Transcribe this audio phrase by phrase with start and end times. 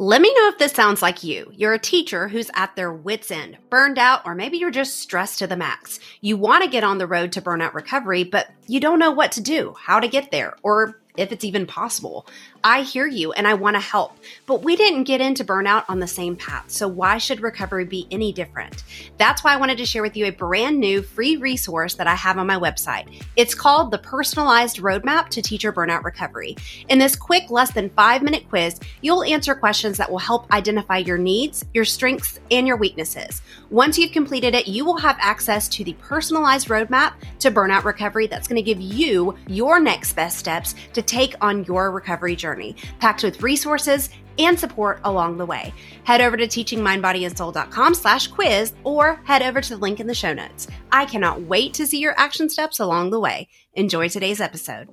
[0.00, 1.50] Let me know if this sounds like you.
[1.56, 5.40] You're a teacher who's at their wits' end, burned out, or maybe you're just stressed
[5.40, 5.98] to the max.
[6.20, 9.32] You want to get on the road to burnout recovery, but you don't know what
[9.32, 12.26] to do, how to get there, or if it's even possible.
[12.64, 14.16] I hear you and I want to help,
[14.46, 16.70] but we didn't get into burnout on the same path.
[16.70, 18.84] So why should recovery be any different?
[19.16, 22.14] That's why I wanted to share with you a brand new free resource that I
[22.14, 23.22] have on my website.
[23.36, 26.56] It's called the Personalized Roadmap to Teacher Burnout Recovery.
[26.88, 30.98] In this quick, less than five minute quiz, you'll answer questions that will help identify
[30.98, 33.42] your needs, your strengths, and your weaknesses.
[33.70, 38.26] Once you've completed it, you will have access to the personalized roadmap to burnout recovery
[38.26, 42.76] that's going to give you your next best steps to take on your recovery journey,
[43.00, 45.74] packed with resources and support along the way.
[46.04, 50.32] Head over to teachingmindbodyandsoul.com slash quiz or head over to the link in the show
[50.32, 50.68] notes.
[50.92, 53.48] I cannot wait to see your action steps along the way.
[53.74, 54.88] Enjoy today's episode.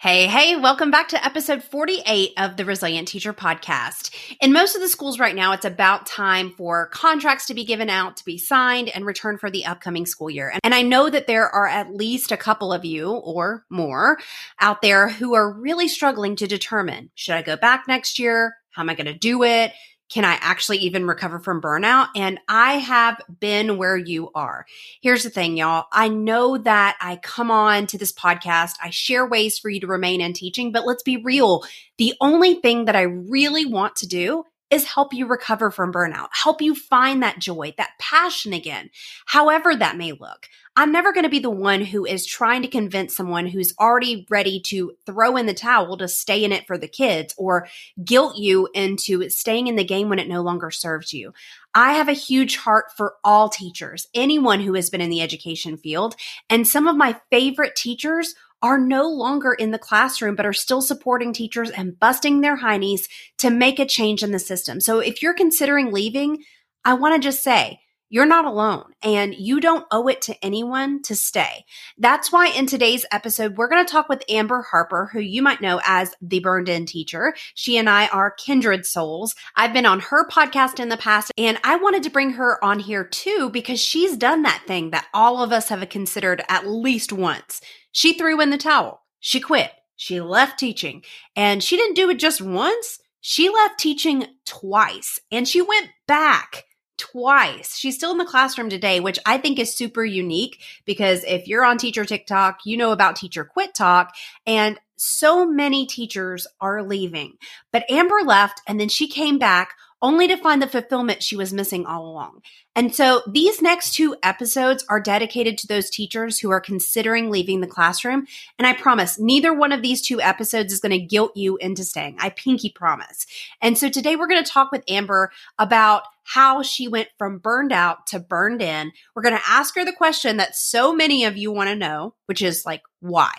[0.00, 4.10] Hey, hey, welcome back to episode 48 of the Resilient Teacher Podcast.
[4.40, 7.90] In most of the schools right now, it's about time for contracts to be given
[7.90, 10.54] out, to be signed, and returned for the upcoming school year.
[10.64, 14.18] And I know that there are at least a couple of you or more
[14.58, 18.54] out there who are really struggling to determine should I go back next year?
[18.70, 19.72] How am I going to do it?
[20.10, 22.08] Can I actually even recover from burnout?
[22.16, 24.66] And I have been where you are.
[25.00, 25.86] Here's the thing, y'all.
[25.92, 29.86] I know that I come on to this podcast, I share ways for you to
[29.86, 31.64] remain in teaching, but let's be real.
[31.96, 36.28] The only thing that I really want to do is help you recover from burnout,
[36.32, 38.90] help you find that joy, that passion again,
[39.26, 40.46] however that may look.
[40.76, 44.26] I'm never going to be the one who is trying to convince someone who's already
[44.30, 47.66] ready to throw in the towel to stay in it for the kids or
[48.04, 51.32] guilt you into staying in the game when it no longer serves you.
[51.74, 55.76] I have a huge heart for all teachers, anyone who has been in the education
[55.76, 56.14] field.
[56.48, 60.82] And some of my favorite teachers are no longer in the classroom, but are still
[60.82, 63.08] supporting teachers and busting their heinies
[63.38, 64.80] to make a change in the system.
[64.80, 66.44] So if you're considering leaving,
[66.84, 67.80] I want to just say,
[68.12, 71.64] you're not alone and you don't owe it to anyone to stay.
[71.96, 75.60] That's why in today's episode, we're going to talk with Amber Harper, who you might
[75.60, 77.34] know as the burned in teacher.
[77.54, 79.36] She and I are kindred souls.
[79.54, 82.80] I've been on her podcast in the past and I wanted to bring her on
[82.80, 87.12] here too because she's done that thing that all of us have considered at least
[87.12, 87.60] once.
[87.92, 89.02] She threw in the towel.
[89.20, 89.70] She quit.
[89.96, 91.02] She left teaching
[91.36, 93.00] and she didn't do it just once.
[93.20, 96.64] She left teaching twice and she went back
[96.96, 97.76] twice.
[97.76, 101.64] She's still in the classroom today, which I think is super unique because if you're
[101.64, 104.10] on teacher TikTok, you know about teacher QuitTok
[104.46, 107.38] and so many teachers are leaving.
[107.72, 109.72] But Amber left and then she came back
[110.02, 112.40] only to find the fulfillment she was missing all along.
[112.76, 117.60] And so these next two episodes are dedicated to those teachers who are considering leaving
[117.60, 118.26] the classroom.
[118.58, 121.84] And I promise neither one of these two episodes is going to guilt you into
[121.84, 122.16] staying.
[122.18, 123.26] I pinky promise.
[123.60, 127.72] And so today we're going to talk with Amber about how she went from burned
[127.72, 128.92] out to burned in.
[129.14, 132.14] We're going to ask her the question that so many of you want to know,
[132.26, 133.32] which is like, why?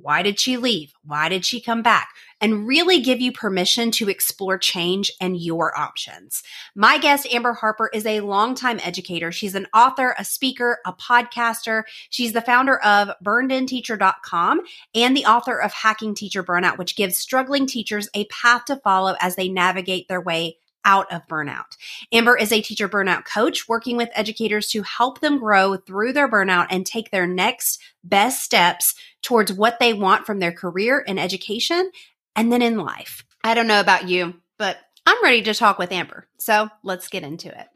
[0.00, 0.92] Why did she leave?
[1.04, 2.10] Why did she come back?
[2.40, 6.42] And really give you permission to explore change and your options.
[6.74, 9.32] My guest, Amber Harper, is a longtime educator.
[9.32, 11.84] She's an author, a speaker, a podcaster.
[12.10, 14.60] She's the founder of burnedinteacher.com
[14.94, 19.16] and the author of Hacking Teacher Burnout, which gives struggling teachers a path to follow
[19.20, 21.76] as they navigate their way out of burnout.
[22.12, 26.30] Amber is a teacher burnout coach working with educators to help them grow through their
[26.30, 31.18] burnout and take their next best steps towards what they want from their career in
[31.18, 31.90] education
[32.34, 33.24] and then in life.
[33.44, 36.28] I don't know about you, but I'm ready to talk with Amber.
[36.38, 37.66] So let's get into it.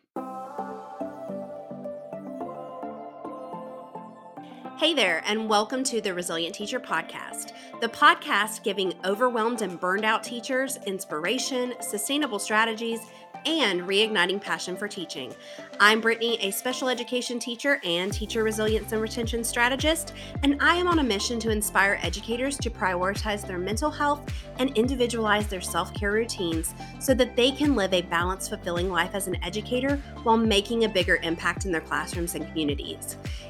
[4.81, 7.53] Hey there, and welcome to the Resilient Teacher Podcast,
[7.83, 13.01] the podcast giving overwhelmed and burned out teachers inspiration, sustainable strategies,
[13.45, 15.35] and reigniting passion for teaching.
[15.81, 20.89] I'm Brittany, a special education teacher and teacher resilience and retention strategist, and I am
[20.89, 25.93] on a mission to inspire educators to prioritize their mental health and individualize their self
[25.93, 30.39] care routines so that they can live a balanced, fulfilling life as an educator while
[30.39, 33.19] making a bigger impact in their classrooms and communities.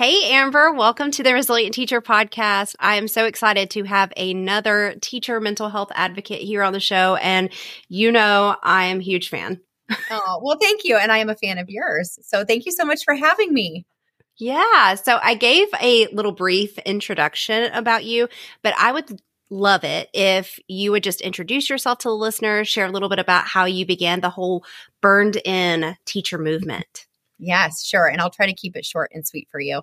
[0.00, 2.74] Hey, Amber, welcome to the Resilient Teacher Podcast.
[2.80, 7.16] I am so excited to have another teacher mental health advocate here on the show.
[7.16, 7.52] And
[7.90, 9.60] you know, I am a huge fan.
[10.10, 10.96] oh, well, thank you.
[10.96, 12.18] And I am a fan of yours.
[12.22, 13.84] So thank you so much for having me.
[14.38, 14.94] Yeah.
[14.94, 18.28] So I gave a little brief introduction about you,
[18.62, 19.20] but I would
[19.50, 23.18] love it if you would just introduce yourself to the listeners, share a little bit
[23.18, 24.64] about how you began the whole
[25.02, 27.04] burned in teacher movement.
[27.40, 28.06] Yes, sure.
[28.06, 29.82] And I'll try to keep it short and sweet for you.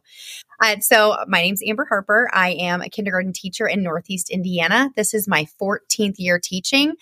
[0.62, 2.30] Uh, so, my name's Amber Harper.
[2.33, 4.92] I am a kindergarten teacher in Northeast Indiana.
[4.95, 6.94] This is my 14th year teaching,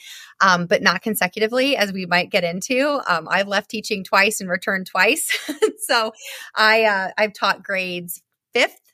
[0.41, 3.01] um, but not consecutively, as we might get into.
[3.07, 5.29] Um, I've left teaching twice and returned twice.
[5.79, 6.13] so,
[6.55, 8.21] I uh, I've taught grades
[8.53, 8.84] fifth,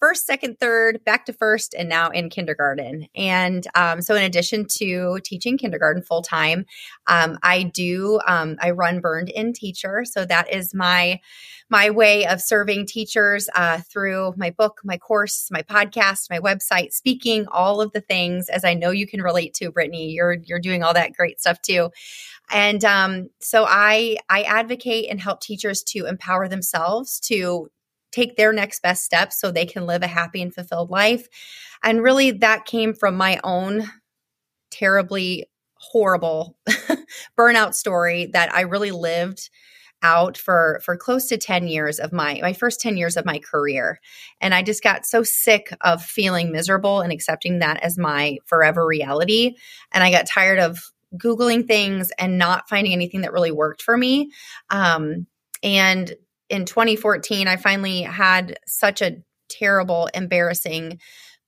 [0.00, 3.06] first, second, third, back to first, and now in kindergarten.
[3.14, 6.66] And um, so, in addition to teaching kindergarten full time,
[7.06, 10.04] um, I do um, I run Burned In Teacher.
[10.04, 11.20] So that is my
[11.68, 16.92] my way of serving teachers uh, through my book, my course, my podcast, my website,
[16.92, 18.48] speaking, all of the things.
[18.48, 21.60] As I know you can relate to, Brittany, you're you're doing all that great stuff
[21.62, 21.90] too.
[22.50, 27.68] And um, so I I advocate and help teachers to empower themselves to
[28.16, 31.28] take their next best step so they can live a happy and fulfilled life.
[31.82, 33.84] And really, that came from my own
[34.70, 36.56] terribly horrible
[37.38, 39.50] burnout story that I really lived
[40.02, 43.38] out for for close to 10 years of my my first 10 years of my
[43.38, 43.98] career.
[44.42, 48.84] And i just got so sick of feeling miserable and accepting that as my forever
[48.86, 49.54] reality.
[49.92, 50.80] And i got tired of
[51.16, 54.32] googling things and not finding anything that really worked for me.
[54.68, 55.26] Um,
[55.62, 56.14] and
[56.48, 59.16] in 2014, I finally had such a
[59.48, 61.00] terrible, embarrassing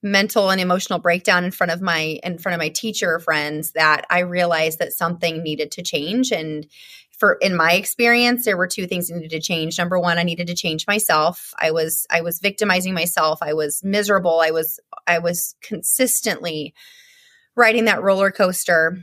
[0.03, 4.05] mental and emotional breakdown in front of my in front of my teacher friends that
[4.11, 6.31] I realized that something needed to change.
[6.31, 6.67] And
[7.11, 9.77] for in my experience there were two things needed to change.
[9.77, 11.53] Number one i needed to change myself.
[11.59, 13.41] I was i was victimizing myself.
[13.43, 14.41] I was miserable.
[14.41, 14.79] I was
[15.09, 16.75] i was consistently
[17.57, 18.99] riding that roller coaster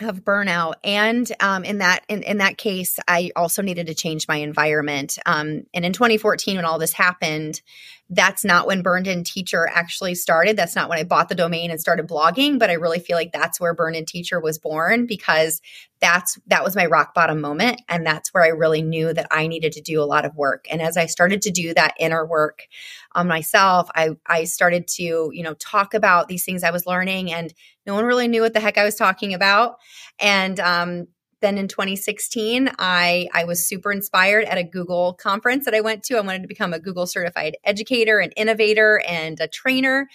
[0.00, 0.74] of burnout.
[0.82, 5.18] And um, in that in, in that case i also needed to change my environment.
[5.24, 7.60] Um, and in 2014 when all this happened
[8.10, 10.56] that's not when burned in teacher actually started.
[10.56, 13.32] That's not when i bought the domain and started blogging but i really feel like
[13.32, 15.60] that's where burned in teacher was born because
[16.00, 17.80] that's that was my rock bottom moment.
[17.88, 20.66] And that's where i really knew that i needed to do a lot of work.
[20.70, 22.62] And as i started to do that inner work
[23.12, 27.32] on myself i i started to you know talk about these things i was learning
[27.32, 27.54] and
[27.86, 29.76] no one really knew what the heck I was talking about.
[30.18, 31.08] And um,
[31.44, 36.02] then in 2016, I, I was super inspired at a Google conference that I went
[36.04, 36.16] to.
[36.16, 40.08] I wanted to become a Google certified educator, an innovator, and a trainer.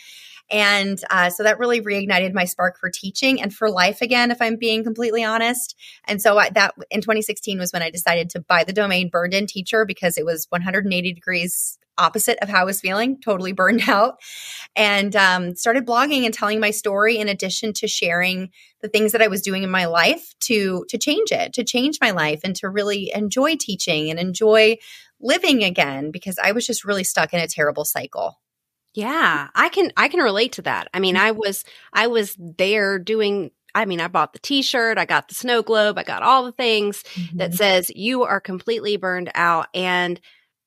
[0.52, 4.42] And uh, so that really reignited my spark for teaching and for life again, if
[4.42, 5.76] I'm being completely honest.
[6.06, 9.34] And so I, that in 2016 was when I decided to buy the domain Burned
[9.34, 13.84] In Teacher because it was 180 degrees opposite of how I was feeling, totally burned
[13.88, 14.20] out,
[14.76, 18.50] and um, started blogging and telling my story in addition to sharing
[18.82, 22.00] the things that I was doing in my life to to change it, to change
[22.02, 24.78] my life, and to really enjoy teaching and enjoy
[25.20, 28.40] living again because I was just really stuck in a terrible cycle.
[28.94, 30.88] Yeah, I can I can relate to that.
[30.94, 31.64] I mean, I was
[31.94, 36.00] I was there doing I mean, I bought the t-shirt, I got the snow globe,
[36.00, 37.38] I got all the things mm-hmm.
[37.38, 40.20] that says you are completely burned out and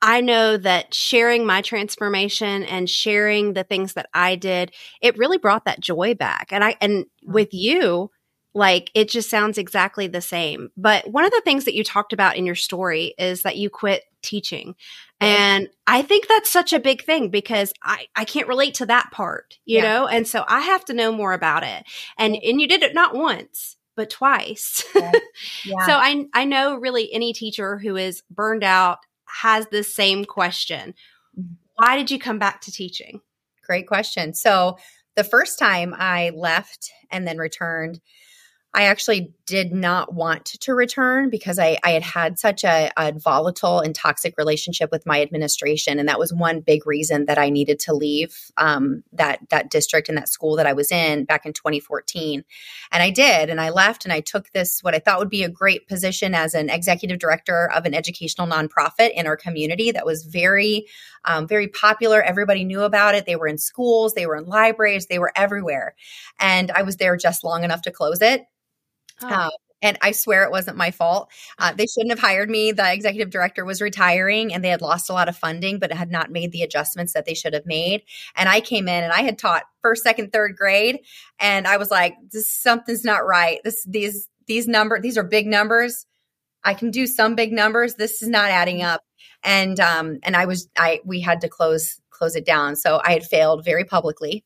[0.05, 5.39] I know that sharing my transformation and sharing the things that I did, it really
[5.39, 6.49] brought that joy back.
[6.51, 8.11] And I, and with you,
[8.53, 10.71] like it just sounds exactly the same.
[10.77, 13.71] But one of the things that you talked about in your story is that you
[13.71, 14.75] quit teaching.
[15.23, 19.11] And I think that's such a big thing because I, I can't relate to that
[19.13, 19.83] part, you yeah.
[19.83, 20.07] know?
[20.07, 21.85] And so I have to know more about it.
[22.19, 24.85] And and you did it not once, but twice.
[24.95, 25.13] Yeah.
[25.65, 25.87] Yeah.
[25.87, 28.99] so I I know really any teacher who is burned out
[29.41, 30.95] has the same question.
[31.39, 31.55] Mm-hmm.
[31.77, 33.21] Why did you come back to teaching?
[33.65, 34.35] Great question.
[34.35, 34.77] So,
[35.15, 38.01] the first time I left and then returned,
[38.75, 43.13] I actually did not want to return because I, I had had such a, a,
[43.13, 47.51] volatile and toxic relationship with my administration, and that was one big reason that I
[47.51, 51.45] needed to leave um, that that district and that school that I was in back
[51.45, 52.45] in 2014.
[52.93, 55.45] And I did, and I left, and I took this what I thought would be
[55.45, 60.07] a great position as an executive director of an educational nonprofit in our community that
[60.07, 60.87] was very
[61.27, 62.23] um, very popular.
[62.23, 63.27] Everybody knew about it.
[63.27, 65.95] They were in schools, they were in libraries, they were everywhere,
[66.41, 68.47] and I was there just long enough to close it
[69.31, 69.51] Um,
[69.83, 71.31] and I swear it wasn't my fault.
[71.59, 72.71] Uh, they shouldn't have hired me.
[72.71, 76.11] The executive director was retiring and they had lost a lot of funding, but had
[76.11, 78.03] not made the adjustments that they should have made.
[78.37, 81.01] And I came in and I had taught first, second, third grade.
[81.41, 83.59] And I was like, this something's not right.
[83.65, 86.07] This, these, these number, these are big numbers.
[86.65, 87.97] I can do some big numbers.
[87.97, 88.95] This is not adding mm-hmm.
[88.95, 89.03] up.
[89.45, 92.77] And um, and I was I we had to close close it down.
[92.77, 94.45] So I had failed very publicly.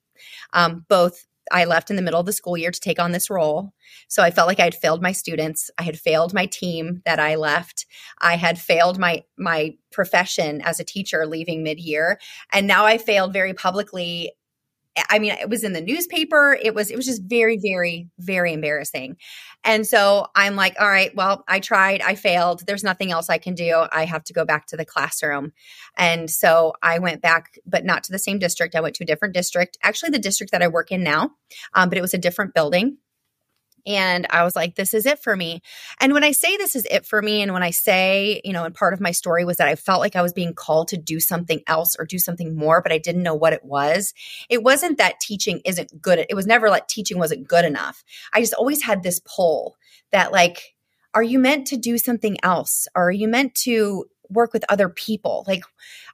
[0.54, 3.30] Um, both I left in the middle of the school year to take on this
[3.30, 3.72] role.
[4.08, 5.70] So I felt like I had failed my students.
[5.78, 7.86] I had failed my team that I left.
[8.20, 12.18] I had failed my my profession as a teacher leaving mid-year.
[12.52, 14.32] And now I failed very publicly
[15.10, 16.58] I mean, it was in the newspaper.
[16.60, 19.16] It was, it was just very, very, very embarrassing.
[19.64, 22.62] And so I'm like, all right, well, I tried, I failed.
[22.66, 23.84] There's nothing else I can do.
[23.92, 25.52] I have to go back to the classroom.
[25.96, 28.74] And so I went back, but not to the same district.
[28.74, 31.32] I went to a different district, actually, the district that I work in now,
[31.74, 32.98] um, but it was a different building.
[33.86, 35.62] And I was like, this is it for me.
[36.00, 38.64] And when I say this is it for me, and when I say, you know,
[38.64, 40.96] and part of my story was that I felt like I was being called to
[40.96, 44.12] do something else or do something more, but I didn't know what it was.
[44.48, 46.26] It wasn't that teaching isn't good.
[46.28, 48.02] It was never like teaching wasn't good enough.
[48.32, 49.76] I just always had this pull
[50.10, 50.74] that, like,
[51.14, 52.88] are you meant to do something else?
[52.94, 55.62] Or are you meant to work with other people like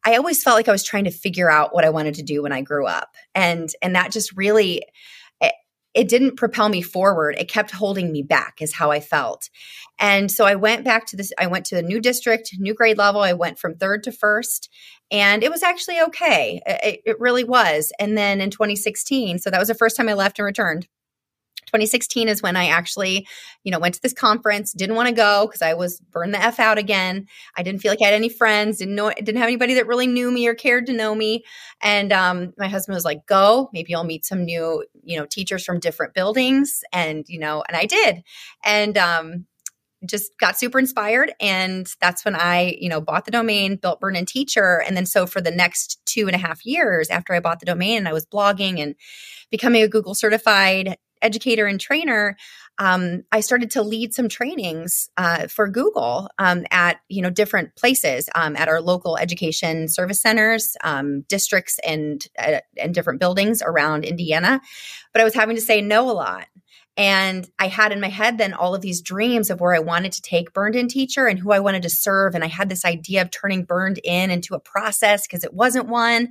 [0.05, 2.43] i always felt like i was trying to figure out what i wanted to do
[2.43, 4.83] when i grew up and and that just really
[5.95, 7.37] it didn't propel me forward.
[7.39, 9.51] It kept holding me back, is how I felt.
[9.99, 12.99] And so I went back to this, I went to a new district, new grade
[12.99, 13.21] level.
[13.21, 14.71] I went from third to first,
[15.11, 16.61] and it was actually okay.
[16.67, 17.93] It, it really was.
[17.99, 20.89] And then in 2016, so that was the first time I left and returned.
[21.73, 23.27] 2016 is when I actually,
[23.65, 26.43] you know, went to this conference, didn't want to go because I was burned the
[26.43, 27.27] F out again.
[27.57, 30.07] I didn't feel like I had any friends, didn't know, didn't have anybody that really
[30.07, 31.45] knew me or cared to know me.
[31.81, 35.65] And um, my husband was like, go, maybe I'll meet some new, you know, teachers
[35.65, 36.83] from different buildings.
[36.93, 38.23] And, you know, and I did.
[38.65, 39.47] And, um,
[40.05, 44.17] just got super inspired and that's when i you know bought the domain built burned
[44.17, 47.41] in teacher and then so for the next two and a half years after i
[47.41, 48.97] bought the domain and i was blogging and
[49.51, 52.37] becoming a google certified educator and trainer,
[52.79, 57.77] um, I started to lead some trainings uh, for Google um, at you know different
[57.77, 63.63] places um, at our local education service centers, um, districts, and uh, and different buildings
[63.65, 64.61] around Indiana.
[65.13, 66.47] But I was having to say no a lot.
[66.97, 70.13] And I had in my head then all of these dreams of where I wanted
[70.13, 72.35] to take Burned In Teacher and who I wanted to serve.
[72.35, 75.89] And I had this idea of turning Burned In into a process because it wasn't
[75.89, 76.29] one.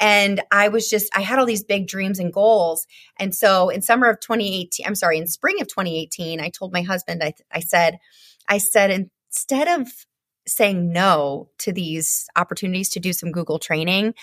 [0.00, 2.86] And I was just, I had all these big dreams and goals.
[3.18, 6.82] And so in summer of 2018, I'm sorry, in spring of 2018, I told my
[6.82, 7.98] husband, I, I said,
[8.48, 9.88] I said, instead of
[10.48, 14.14] saying no to these opportunities to do some Google training,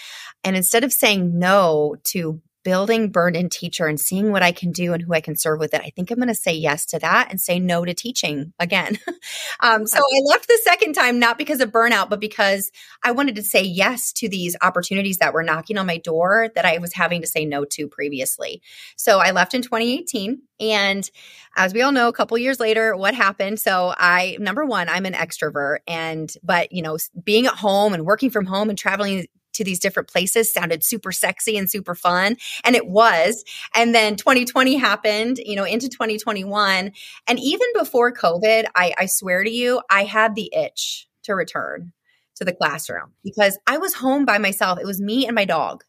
[0.43, 4.71] and instead of saying no to building Burned In Teacher and seeing what I can
[4.71, 6.85] do and who I can serve with it, I think I'm going to say yes
[6.87, 8.99] to that and say no to teaching again.
[9.59, 12.71] um, so I left the second time, not because of burnout, but because
[13.03, 16.65] I wanted to say yes to these opportunities that were knocking on my door that
[16.65, 18.61] I was having to say no to previously.
[18.95, 20.41] So I left in 2018.
[20.59, 21.09] And
[21.55, 23.59] as we all know, a couple years later, what happened?
[23.59, 28.05] So I, number one, I'm an extrovert and, but, you know, being at home and
[28.05, 32.37] working from home and traveling to these different places sounded super sexy and super fun.
[32.63, 33.43] And it was.
[33.75, 36.91] And then 2020 happened, you know, into 2021.
[37.27, 41.93] And even before COVID, I, I swear to you, I had the itch to return
[42.35, 44.79] to the classroom because I was home by myself.
[44.79, 45.83] It was me and my dog.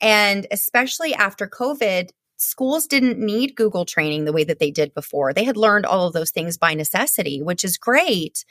[0.00, 5.32] And especially after COVID, schools didn't need Google training the way that they did before.
[5.32, 8.46] They had learned all of those things by necessity, which is great.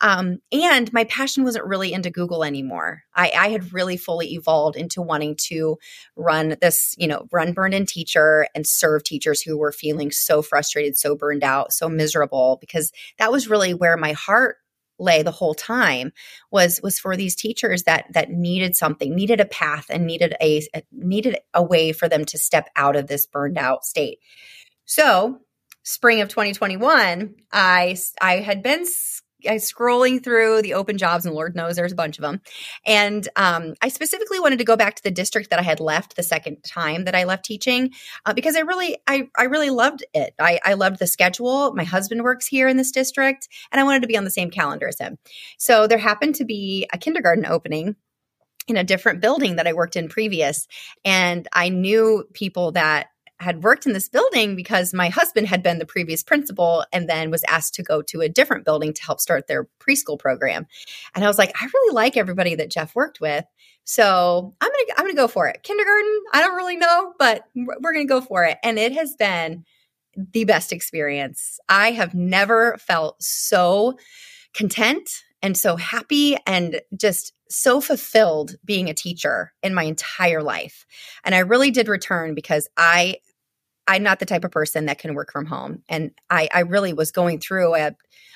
[0.00, 3.02] Um, and my passion wasn't really into Google anymore.
[3.14, 5.78] I, I, had really fully evolved into wanting to
[6.16, 10.40] run this, you know, run burned in teacher and serve teachers who were feeling so
[10.40, 14.56] frustrated, so burned out, so miserable, because that was really where my heart
[14.98, 16.12] lay the whole time
[16.50, 20.62] was was for these teachers that that needed something needed a path and needed a
[20.92, 24.18] needed a way for them to step out of this burned out state.
[24.84, 25.40] So
[25.84, 28.84] spring of 2021 i i had been
[29.46, 32.40] I scrolling through the open jobs, and Lord knows there's a bunch of them.
[32.86, 36.16] And um, I specifically wanted to go back to the district that I had left
[36.16, 37.90] the second time that I left teaching
[38.26, 40.34] uh, because I really, I, I really loved it.
[40.38, 41.72] I, I loved the schedule.
[41.74, 44.50] My husband works here in this district, and I wanted to be on the same
[44.50, 45.18] calendar as him.
[45.58, 47.96] So there happened to be a kindergarten opening
[48.68, 50.66] in a different building that I worked in previous.
[51.04, 53.08] And I knew people that
[53.42, 57.30] had worked in this building because my husband had been the previous principal and then
[57.30, 60.66] was asked to go to a different building to help start their preschool program.
[61.14, 63.44] And I was like, I really like everybody that Jeff worked with.
[63.84, 65.62] So I'm gonna I'm gonna go for it.
[65.62, 68.58] Kindergarten, I don't really know, but we're gonna go for it.
[68.62, 69.64] And it has been
[70.16, 71.58] the best experience.
[71.68, 73.98] I have never felt so
[74.54, 75.10] content
[75.42, 80.86] and so happy and just so fulfilled being a teacher in my entire life.
[81.24, 83.16] And I really did return because I
[83.86, 85.82] I'm not the type of person that can work from home.
[85.88, 87.94] And I, I really was going through a,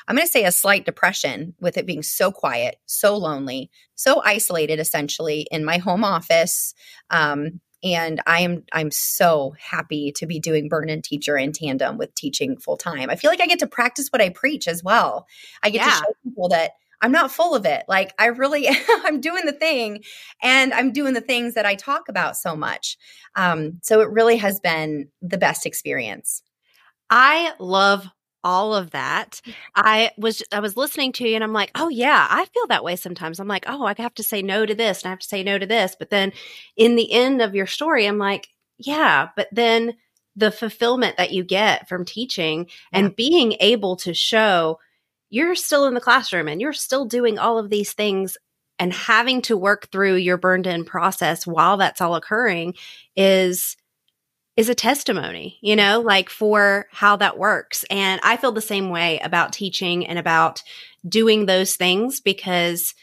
[0.09, 4.23] I'm going to say a slight depression with it being so quiet, so lonely, so
[4.25, 6.75] isolated essentially in my home office.
[7.11, 11.99] Um, and I am I'm so happy to be doing burned in teacher in tandem
[11.99, 13.11] with teaching full time.
[13.11, 15.27] I feel like I get to practice what I preach as well.
[15.63, 15.91] I get yeah.
[15.91, 16.73] to show people that
[17.03, 17.85] I'm not full of it.
[17.89, 18.69] Like I really
[19.05, 20.03] I'm doing the thing
[20.43, 22.97] and I'm doing the things that I talk about so much.
[23.35, 26.43] Um, so it really has been the best experience.
[27.11, 28.07] I love
[28.43, 29.41] all of that.
[29.75, 32.85] I was I was listening to you and I'm like, "Oh yeah, I feel that
[32.85, 35.19] way sometimes." I'm like, "Oh, I have to say no to this and I have
[35.19, 36.33] to say no to this." But then
[36.77, 38.49] in the end of your story, I'm like,
[38.79, 39.95] "Yeah, but then
[40.37, 43.01] the fulfillment that you get from teaching yeah.
[43.01, 44.79] and being able to show
[45.31, 48.37] you're still in the classroom and you're still doing all of these things
[48.79, 52.75] and having to work through your burned in process while that's all occurring
[53.17, 53.77] is
[54.57, 57.85] is a testimony, you know, like for how that works.
[57.91, 60.63] And I feel the same way about teaching and about
[61.07, 62.95] doing those things because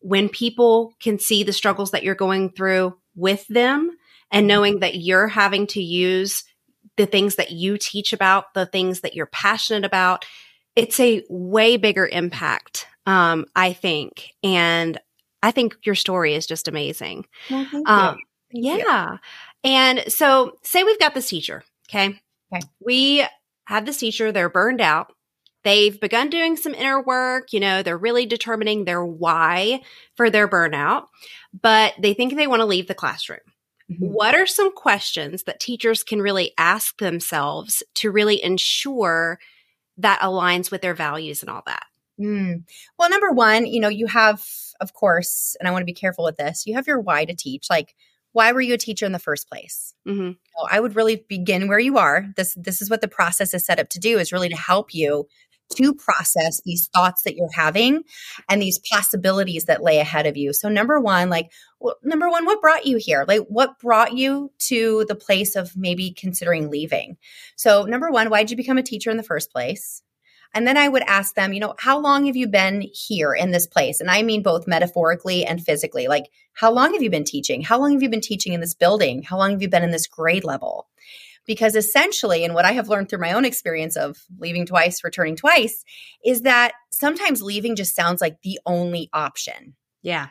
[0.00, 3.96] when people can see the struggles that you're going through with them
[4.30, 6.44] and knowing that you're having to use
[6.96, 10.26] the things that you teach about, the things that you're passionate about,
[10.80, 14.30] it's a way bigger impact, um, I think.
[14.42, 14.98] And
[15.42, 17.26] I think your story is just amazing.
[17.50, 18.18] Well, um,
[18.52, 19.12] yeah.
[19.12, 19.18] You.
[19.62, 22.20] And so, say we've got this teacher, okay?
[22.52, 22.66] okay?
[22.84, 23.24] We
[23.66, 25.12] have this teacher, they're burned out.
[25.62, 29.82] They've begun doing some inner work, you know, they're really determining their why
[30.16, 31.06] for their burnout,
[31.52, 33.40] but they think they want to leave the classroom.
[33.90, 34.06] Mm-hmm.
[34.06, 39.38] What are some questions that teachers can really ask themselves to really ensure
[40.02, 41.86] that aligns with their values and all that?
[42.20, 42.64] Mm.
[42.98, 44.44] Well, number one, you know, you have,
[44.80, 47.34] of course, and I want to be careful with this, you have your why to
[47.34, 47.68] teach.
[47.70, 47.94] Like,
[48.32, 49.94] why were you a teacher in the first place?
[50.06, 50.32] Mm-hmm.
[50.32, 52.26] So I would really begin where you are.
[52.36, 54.94] This this is what the process is set up to do is really to help
[54.94, 55.26] you
[55.76, 58.02] to process these thoughts that you're having
[58.48, 60.52] and these possibilities that lay ahead of you.
[60.52, 63.24] So number 1, like well, number 1, what brought you here?
[63.26, 67.16] Like what brought you to the place of maybe considering leaving?
[67.56, 70.02] So number 1, why did you become a teacher in the first place?
[70.52, 73.52] And then I would ask them, you know, how long have you been here in
[73.52, 74.00] this place?
[74.00, 76.08] And I mean both metaphorically and physically.
[76.08, 77.62] Like, how long have you been teaching?
[77.62, 79.22] How long have you been teaching in this building?
[79.22, 80.88] How long have you been in this grade level?
[81.46, 85.36] Because essentially, and what I have learned through my own experience of leaving twice, returning
[85.36, 85.84] twice,
[86.24, 89.74] is that sometimes leaving just sounds like the only option.
[90.02, 90.28] Yeah.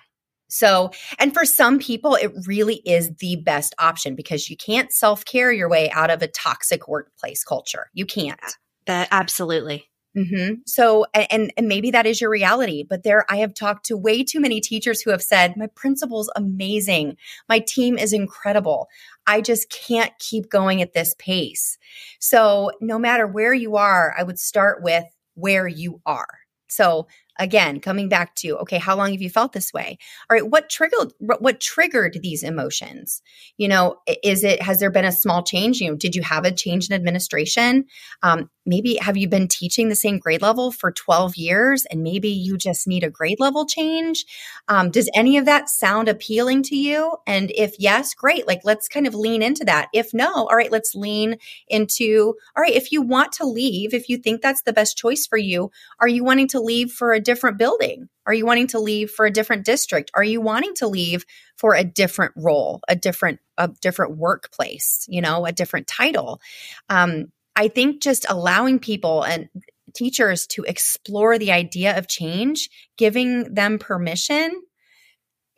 [0.50, 5.24] So, and for some people, it really is the best option because you can't self
[5.24, 7.90] care your way out of a toxic workplace culture.
[7.94, 8.40] You can't.
[8.88, 9.90] That absolutely.
[10.18, 10.62] Mm-hmm.
[10.66, 14.24] So, and and maybe that is your reality, but there, I have talked to way
[14.24, 17.16] too many teachers who have said, "My principal's amazing,
[17.48, 18.88] my team is incredible.
[19.28, 21.78] I just can't keep going at this pace."
[22.20, 26.40] So, no matter where you are, I would start with where you are.
[26.70, 27.08] So,
[27.40, 29.98] again coming back to okay how long have you felt this way?
[30.30, 33.22] All right what triggered what triggered these emotions?
[33.58, 35.80] You know is it has there been a small change?
[35.80, 37.86] You know did you have a change in administration?
[38.22, 42.30] Um, maybe have you been teaching the same grade level for 12 years and maybe
[42.30, 44.26] you just need a grade level change?
[44.68, 47.18] Um, does any of that sound appealing to you?
[47.26, 49.88] And if yes great like let's kind of lean into that.
[49.94, 54.10] If no all right let's lean into all right if you want to leave if
[54.10, 57.20] you think that's the best choice for you are you wanting to leave for a
[57.30, 58.10] different building?
[58.26, 60.10] Are you wanting to leave for a different district?
[60.16, 61.26] Are you wanting to leave
[61.58, 66.42] for a different role, a different a different workplace, you know, a different title?
[66.90, 69.48] Um, I think just allowing people and
[69.94, 74.60] teachers to explore the idea of change, giving them permission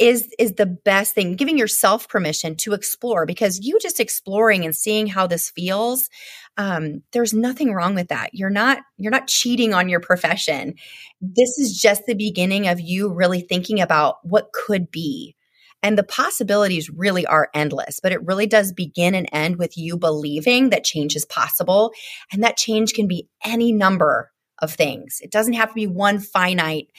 [0.02, 4.76] is is the best thing giving yourself permission to explore because you just exploring and
[4.76, 6.10] seeing how this feels
[6.58, 8.32] um, there's nothing wrong with that.
[8.34, 10.74] You're not you're not cheating on your profession.
[11.22, 15.36] This is just the beginning of you really thinking about what could be.
[15.84, 19.98] And the possibilities really are endless but it really does begin and end with you
[19.98, 21.94] believing that change is possible
[22.32, 25.20] and that change can be any number of things.
[25.22, 26.90] It doesn't have to be one finite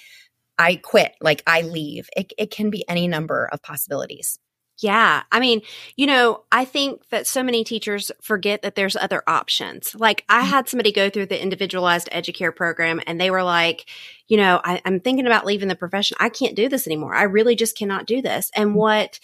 [0.58, 2.08] I quit, like I leave.
[2.16, 4.38] It, it can be any number of possibilities.
[4.78, 5.22] Yeah.
[5.30, 5.62] I mean,
[5.96, 9.94] you know, I think that so many teachers forget that there's other options.
[9.94, 10.50] Like I mm-hmm.
[10.50, 13.88] had somebody go through the individualized educator program and they were like,
[14.28, 16.16] you know, I, am thinking about leaving the profession.
[16.20, 17.14] I can't do this anymore.
[17.14, 18.50] I really just cannot do this.
[18.56, 18.78] And mm-hmm.
[18.78, 19.20] what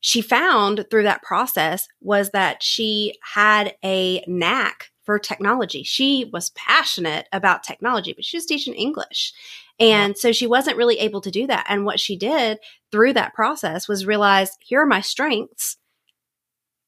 [0.00, 5.82] she found through that process was that she had a knack for technology.
[5.82, 9.32] She was passionate about technology, but she was teaching English.
[9.78, 11.66] And so she wasn't really able to do that.
[11.68, 12.58] And what she did
[12.92, 15.76] through that process was realize here are my strengths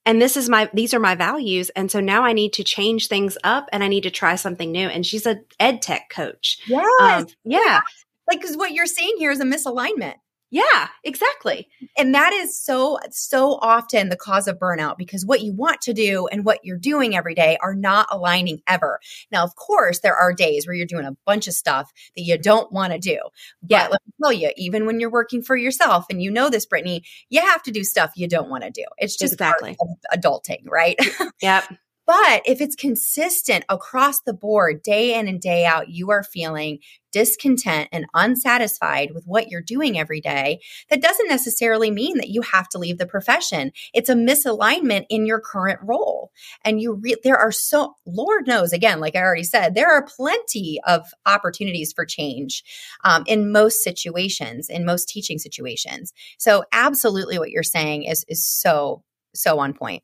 [0.06, 3.08] and this is my these are my values and so now i need to change
[3.08, 6.58] things up and i need to try something new and she's a ed tech coach
[6.66, 6.86] yes.
[7.00, 7.80] Um, yeah
[8.28, 10.14] like because what you're seeing here is a misalignment
[10.50, 11.68] yeah, exactly.
[11.98, 15.92] And that is so, so often the cause of burnout because what you want to
[15.92, 19.00] do and what you're doing every day are not aligning ever.
[19.32, 22.38] Now, of course, there are days where you're doing a bunch of stuff that you
[22.38, 23.18] don't want to do.
[23.66, 23.84] Yeah.
[23.84, 26.66] But let me tell you, even when you're working for yourself, and you know this,
[26.66, 28.84] Brittany, you have to do stuff you don't want to do.
[28.98, 29.76] It's just exactly
[30.14, 30.96] adulting, right?
[31.42, 31.64] Yep.
[32.06, 36.78] But if it's consistent across the board, day in and day out, you are feeling
[37.12, 42.42] discontent and unsatisfied with what you're doing every day, that doesn't necessarily mean that you
[42.42, 43.72] have to leave the profession.
[43.94, 46.30] It's a misalignment in your current role.
[46.64, 50.06] And you re- there are so Lord knows again, like I already said, there are
[50.06, 52.62] plenty of opportunities for change
[53.02, 56.12] um, in most situations, in most teaching situations.
[56.38, 59.02] So absolutely, what you're saying is is so
[59.34, 60.02] so on point.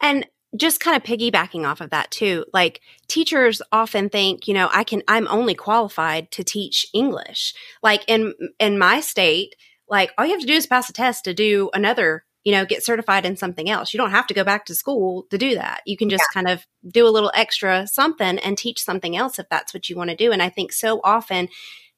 [0.00, 4.68] And just kind of piggybacking off of that too like teachers often think you know
[4.72, 9.54] i can i'm only qualified to teach english like in in my state
[9.88, 12.64] like all you have to do is pass a test to do another you know
[12.64, 15.54] get certified in something else you don't have to go back to school to do
[15.54, 16.42] that you can just yeah.
[16.42, 19.96] kind of do a little extra something and teach something else if that's what you
[19.96, 21.48] want to do and i think so often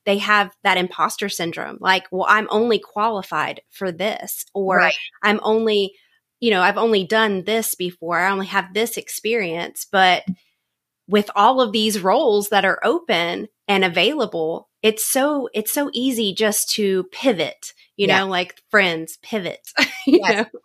[0.07, 4.95] they have that imposter syndrome like well i'm only qualified for this or right.
[5.23, 5.95] i'm only
[6.41, 8.19] you know, I've only done this before.
[8.19, 10.25] I only have this experience, but
[11.09, 16.35] with all of these roles that are open and available, it's so it's so easy
[16.35, 18.21] just to pivot, you yeah.
[18.21, 19.61] know, like friends pivot.
[20.07, 20.47] yes.
[20.53, 20.61] know?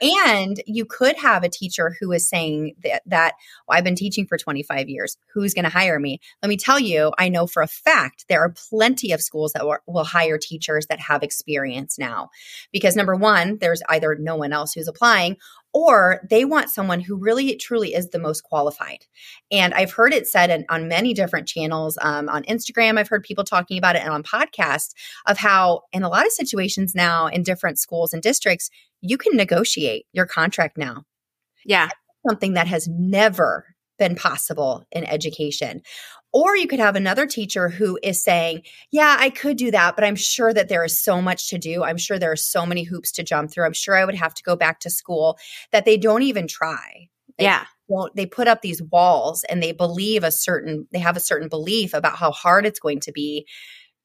[0.00, 3.34] And you could have a teacher who is saying that, that
[3.66, 5.16] well, I've been teaching for 25 years.
[5.34, 6.20] Who's going to hire me?
[6.42, 9.64] Let me tell you, I know for a fact there are plenty of schools that
[9.64, 12.30] will, will hire teachers that have experience now.
[12.72, 15.36] Because number one, there's either no one else who's applying
[15.76, 19.04] or they want someone who really truly is the most qualified.
[19.50, 22.98] And I've heard it said in, on many different channels um, on Instagram.
[22.98, 24.94] I've heard people talking about it and on podcasts
[25.26, 29.36] of how, in a lot of situations now in different schools and districts, you can
[29.36, 31.04] negotiate your contract now.
[31.64, 31.88] Yeah.
[32.28, 35.82] something that has never been possible in education.
[36.32, 40.04] Or you could have another teacher who is saying, Yeah, I could do that, but
[40.04, 41.82] I'm sure that there is so much to do.
[41.82, 43.64] I'm sure there are so many hoops to jump through.
[43.64, 45.38] I'm sure I would have to go back to school
[45.72, 47.08] that they don't even try.
[47.38, 47.64] They yeah.
[47.88, 51.48] Won't, they put up these walls and they believe a certain, they have a certain
[51.48, 53.46] belief about how hard it's going to be.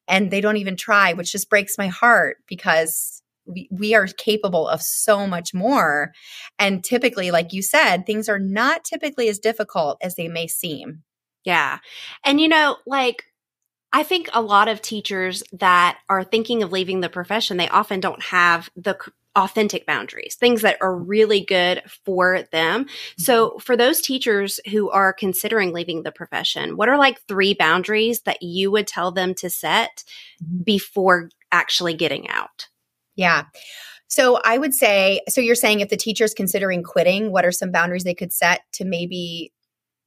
[0.07, 4.67] And they don't even try, which just breaks my heart because we, we are capable
[4.67, 6.13] of so much more.
[6.59, 11.03] And typically, like you said, things are not typically as difficult as they may seem.
[11.43, 11.79] Yeah.
[12.23, 13.25] And you know, like,
[13.93, 17.99] I think a lot of teachers that are thinking of leaving the profession, they often
[17.99, 18.97] don't have the
[19.35, 22.85] authentic boundaries, things that are really good for them.
[23.17, 23.59] So, mm-hmm.
[23.59, 28.41] for those teachers who are considering leaving the profession, what are like three boundaries that
[28.41, 30.03] you would tell them to set
[30.43, 30.63] mm-hmm.
[30.63, 32.67] before actually getting out?
[33.15, 33.43] Yeah.
[34.07, 37.71] So I would say, so you're saying if the teacher's considering quitting, what are some
[37.71, 39.53] boundaries they could set to maybe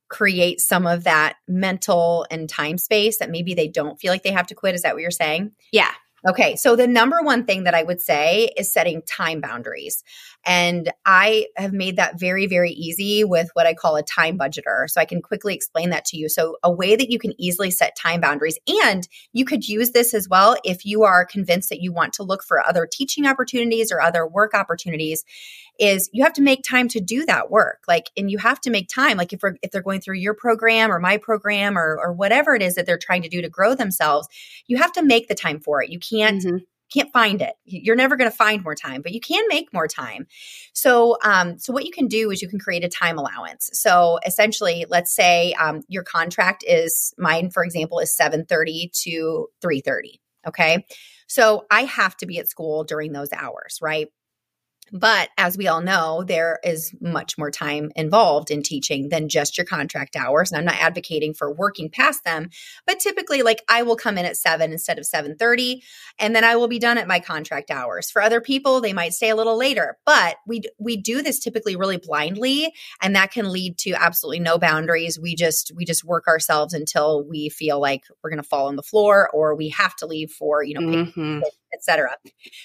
[0.08, 4.30] create some of that mental and time space that maybe they don't feel like they
[4.30, 4.74] have to quit?
[4.74, 5.52] Is that what you're saying?
[5.72, 5.90] Yeah.
[6.28, 6.56] Okay.
[6.56, 10.02] So the number one thing that I would say is setting time boundaries.
[10.46, 14.88] And I have made that very, very easy with what I call a time budgeter.
[14.88, 16.28] So I can quickly explain that to you.
[16.28, 20.12] So, a way that you can easily set time boundaries, and you could use this
[20.12, 23.90] as well if you are convinced that you want to look for other teaching opportunities
[23.90, 25.24] or other work opportunities,
[25.78, 27.82] is you have to make time to do that work.
[27.88, 29.16] Like, and you have to make time.
[29.16, 32.62] Like, if, if they're going through your program or my program or, or whatever it
[32.62, 34.28] is that they're trying to do to grow themselves,
[34.66, 35.90] you have to make the time for it.
[35.90, 36.42] You can't.
[36.42, 36.56] Mm-hmm
[36.92, 37.54] can't find it.
[37.64, 40.26] You're never going to find more time, but you can make more time.
[40.72, 43.70] So, um, so what you can do is you can create a time allowance.
[43.72, 50.20] So essentially, let's say um, your contract is mine, for example, is 7:30 to 3:30.
[50.46, 50.84] Okay,
[51.26, 54.08] so I have to be at school during those hours, right?
[54.92, 59.58] But as we all know, there is much more time involved in teaching than just
[59.58, 60.50] your contract hours.
[60.50, 62.50] And I'm not advocating for working past them,
[62.86, 65.82] but typically like I will come in at 7 instead of 7:30
[66.18, 68.10] and then I will be done at my contract hours.
[68.10, 71.76] For other people, they might stay a little later, but we we do this typically
[71.76, 75.18] really blindly and that can lead to absolutely no boundaries.
[75.18, 78.76] We just we just work ourselves until we feel like we're going to fall on
[78.76, 81.40] the floor or we have to leave for, you know, mm-hmm
[81.74, 82.16] etc.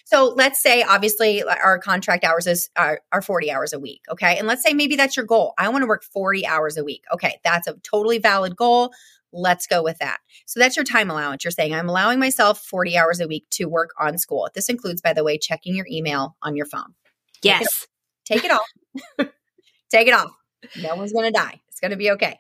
[0.05, 4.37] So let's say obviously our contract hours is are, are 40 hours a week, okay?
[4.37, 5.53] And let's say maybe that's your goal.
[5.57, 7.03] I want to work 40 hours a week.
[7.11, 8.91] Okay, that's a totally valid goal.
[9.31, 10.19] Let's go with that.
[10.45, 11.43] So that's your time allowance.
[11.43, 14.49] You're saying I'm allowing myself 40 hours a week to work on school.
[14.53, 16.95] This includes by the way checking your email on your phone.
[17.43, 17.87] Yes.
[18.25, 19.29] Take it, take it off.
[19.91, 20.31] take it off.
[20.81, 21.61] No one's going to die.
[21.69, 22.37] It's going to be okay.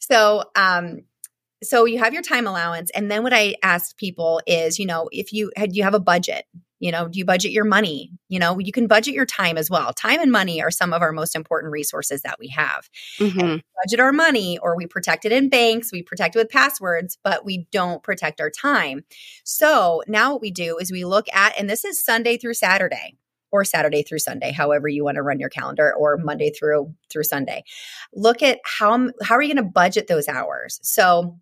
[0.00, 1.02] So, um,
[1.62, 5.08] so you have your time allowance and then what i ask people is you know
[5.12, 6.46] if you had you have a budget
[6.78, 9.70] you know do you budget your money you know you can budget your time as
[9.70, 13.38] well time and money are some of our most important resources that we have mm-hmm.
[13.38, 17.18] we budget our money or we protect it in banks we protect it with passwords
[17.22, 19.04] but we don't protect our time
[19.44, 23.16] so now what we do is we look at and this is sunday through saturday
[23.52, 27.24] or Saturday through Sunday, however you want to run your calendar, or Monday through through
[27.24, 27.64] Sunday.
[28.14, 30.78] Look at how how are you going to budget those hours?
[30.82, 31.36] So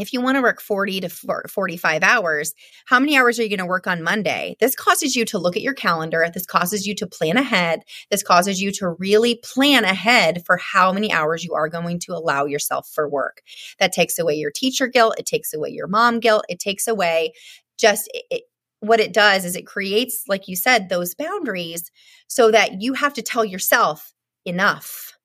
[0.00, 2.54] if you want to work 40 to 45 hours,
[2.86, 4.56] how many hours are you going to work on Monday?
[4.60, 6.26] This causes you to look at your calendar.
[6.32, 7.82] This causes you to plan ahead.
[8.10, 12.12] This causes you to really plan ahead for how many hours you are going to
[12.12, 13.42] allow yourself for work.
[13.78, 15.16] That takes away your teacher guilt.
[15.18, 16.44] It takes away your mom guilt.
[16.48, 17.32] It takes away
[17.78, 18.44] just it,
[18.80, 21.90] what it does is it creates, like you said, those boundaries
[22.28, 24.12] so that you have to tell yourself
[24.44, 25.17] enough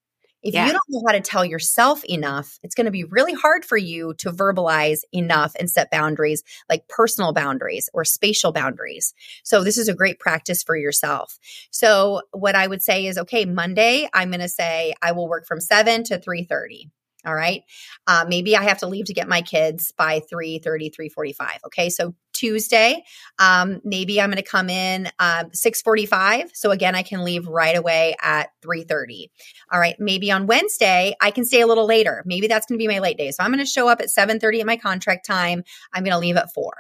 [0.43, 0.67] if yeah.
[0.67, 3.77] you don't know how to tell yourself enough, it's going to be really hard for
[3.77, 9.13] you to verbalize enough and set boundaries like personal boundaries or spatial boundaries.
[9.43, 11.39] So this is a great practice for yourself.
[11.71, 15.47] So what I would say is, okay, Monday, I'm going to say I will work
[15.47, 16.91] from 7 to 3:30.
[17.25, 17.63] All right.
[18.06, 21.60] Uh, maybe I have to leave to get my kids by 3 30, 3 45.
[21.67, 21.89] Okay.
[21.89, 23.06] So Tuesday,
[23.39, 26.51] um, maybe I'm going to come in uh, 6 45.
[26.53, 29.32] So again, I can leave right away at 3 30.
[29.71, 29.95] All right.
[29.97, 32.21] Maybe on Wednesday, I can stay a little later.
[32.25, 33.32] Maybe that's going to be my late day.
[33.32, 35.63] So I'm going to show up at 7 30 at my contract time.
[35.93, 36.73] I'm going to leave at 4.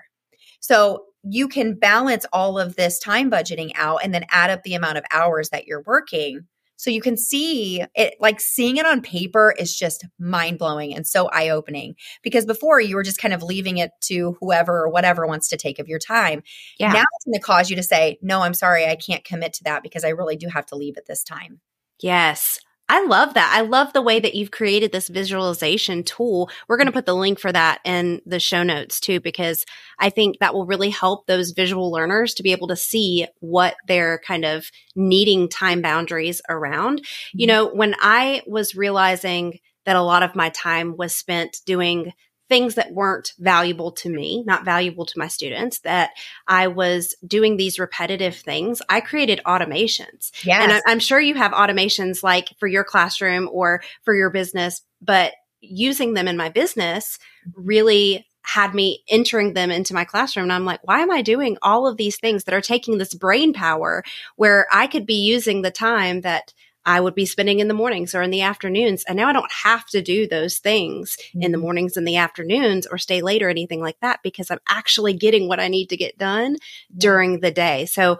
[0.59, 4.75] So you can balance all of this time budgeting out and then add up the
[4.75, 6.45] amount of hours that you're working
[6.83, 11.07] so you can see it, like seeing it on paper is just mind blowing and
[11.07, 14.89] so eye opening because before you were just kind of leaving it to whoever or
[14.89, 16.43] whatever wants to take of your time.
[16.77, 16.91] Yeah.
[16.91, 19.63] Now it's going to cause you to say, no, I'm sorry, I can't commit to
[19.63, 21.61] that because I really do have to leave at this time.
[22.01, 22.59] Yes.
[22.93, 23.51] I love that.
[23.51, 26.51] I love the way that you've created this visualization tool.
[26.67, 29.65] We're going to put the link for that in the show notes too, because
[29.97, 33.75] I think that will really help those visual learners to be able to see what
[33.87, 36.99] they're kind of needing time boundaries around.
[36.99, 37.39] Mm-hmm.
[37.39, 42.13] You know, when I was realizing that a lot of my time was spent doing
[42.53, 46.11] things that weren't valuable to me, not valuable to my students, that
[46.47, 50.29] I was doing these repetitive things, I created automations.
[50.45, 50.61] Yes.
[50.61, 54.83] And I, am sure you have automations like for your classroom or for your business,
[55.01, 57.17] but using them in my business
[57.55, 60.43] really had me entering them into my classroom.
[60.43, 63.15] And I'm like, why am I doing all of these things that are taking this
[63.15, 64.03] brain power
[64.35, 66.53] where I could be using the time that
[66.85, 69.03] I would be spending in the mornings or in the afternoons.
[69.07, 71.43] And now I don't have to do those things mm-hmm.
[71.43, 71.63] in the mm-hmm.
[71.63, 75.47] mornings and the afternoons or stay late or anything like that because I'm actually getting
[75.47, 76.57] what I need to get done
[76.95, 77.85] during the day.
[77.85, 78.19] So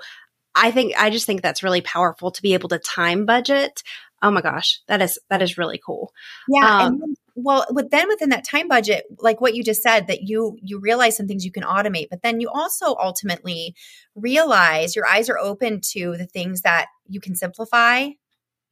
[0.56, 3.84] I think, I just think that's really powerful to be able to time budget.
[4.22, 6.14] Oh my gosh, that is, that is really cool.
[6.48, 6.84] Yeah.
[6.84, 10.22] Um, and well, but then within that time budget, like what you just said, that
[10.22, 13.76] you you realize some things you can automate, but then you also ultimately
[14.16, 18.10] realize your eyes are open to the things that you can simplify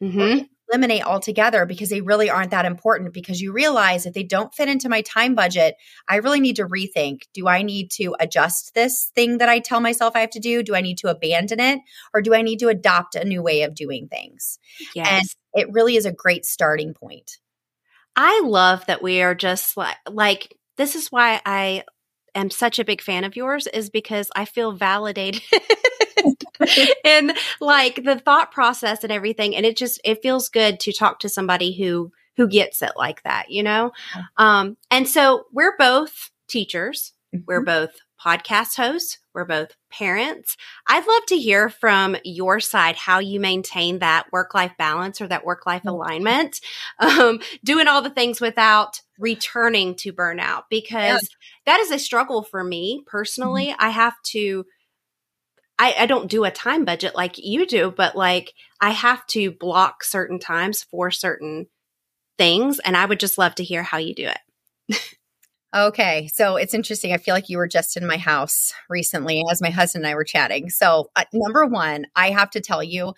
[0.02, 0.44] mm-hmm.
[0.70, 4.70] eliminate altogether because they really aren't that important because you realize if they don't fit
[4.70, 5.76] into my time budget,
[6.08, 7.24] I really need to rethink.
[7.34, 10.64] Do I need to adjust this thing that I tell myself I have to do?
[10.64, 11.80] Do I need to abandon it
[12.14, 14.60] or do I need to adopt a new way of doing things?
[14.96, 15.08] Yes.
[15.10, 17.38] And it really is a great starting point.
[18.16, 21.84] I love that we are just like like this is why I
[22.36, 25.42] am such a big fan of yours is because I feel validated
[27.04, 29.56] in like the thought process and everything.
[29.56, 33.24] And it just, it feels good to talk to somebody who, who gets it like
[33.24, 33.92] that, you know?
[34.38, 37.14] Um, and so we're both teachers.
[37.34, 37.44] Mm-hmm.
[37.48, 37.92] We're both
[38.24, 39.20] podcast hosts.
[39.34, 40.58] We're both parents.
[40.88, 45.28] I'd love to hear from your side how you maintain that work life balance or
[45.28, 45.90] that work life mm-hmm.
[45.90, 46.60] alignment,
[47.00, 51.28] um, doing all the things without returning to burnout because yeah.
[51.66, 53.68] that is a struggle for me personally.
[53.68, 53.86] Mm-hmm.
[53.86, 54.66] I have to
[55.82, 59.50] I, I don't do a time budget like you do, but like I have to
[59.50, 61.66] block certain times for certain
[62.38, 62.78] things.
[62.80, 65.00] And I would just love to hear how you do it.
[65.74, 67.14] Okay, so it's interesting.
[67.14, 70.16] I feel like you were just in my house recently as my husband and I
[70.16, 70.70] were chatting.
[70.70, 73.14] So, uh, number one, I have to tell you,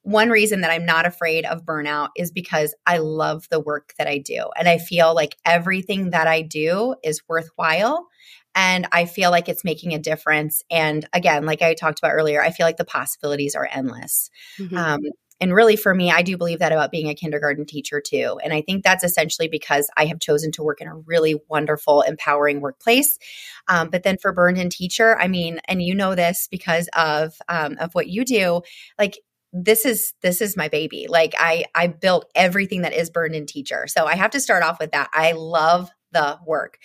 [0.00, 4.06] one reason that I'm not afraid of burnout is because I love the work that
[4.06, 4.46] I do.
[4.58, 8.06] And I feel like everything that I do is worthwhile
[8.54, 10.62] and I feel like it's making a difference.
[10.70, 14.30] And again, like I talked about earlier, I feel like the possibilities are endless.
[14.58, 14.76] Mm-hmm.
[14.76, 15.00] Um,
[15.40, 18.38] and really, for me, I do believe that about being a kindergarten teacher too.
[18.44, 22.02] And I think that's essentially because I have chosen to work in a really wonderful,
[22.02, 23.18] empowering workplace.
[23.66, 27.34] Um, but then for burned in teacher, I mean, and you know this because of
[27.48, 28.60] um, of what you do,
[28.98, 29.18] like
[29.52, 31.06] this is this is my baby.
[31.08, 33.86] Like I I built everything that is burned in teacher.
[33.86, 35.08] So I have to start off with that.
[35.12, 36.78] I love the work.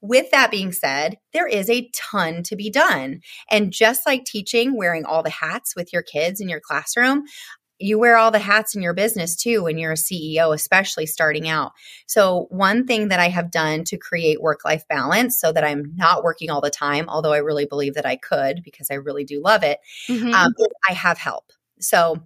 [0.00, 3.20] With that being said, there is a ton to be done.
[3.50, 7.24] And just like teaching, wearing all the hats with your kids in your classroom,
[7.82, 11.48] you wear all the hats in your business too when you're a CEO, especially starting
[11.48, 11.72] out.
[12.06, 15.92] So, one thing that I have done to create work life balance so that I'm
[15.96, 19.24] not working all the time, although I really believe that I could because I really
[19.24, 20.32] do love it, mm-hmm.
[20.32, 20.52] um,
[20.88, 21.52] I have help.
[21.80, 22.16] So,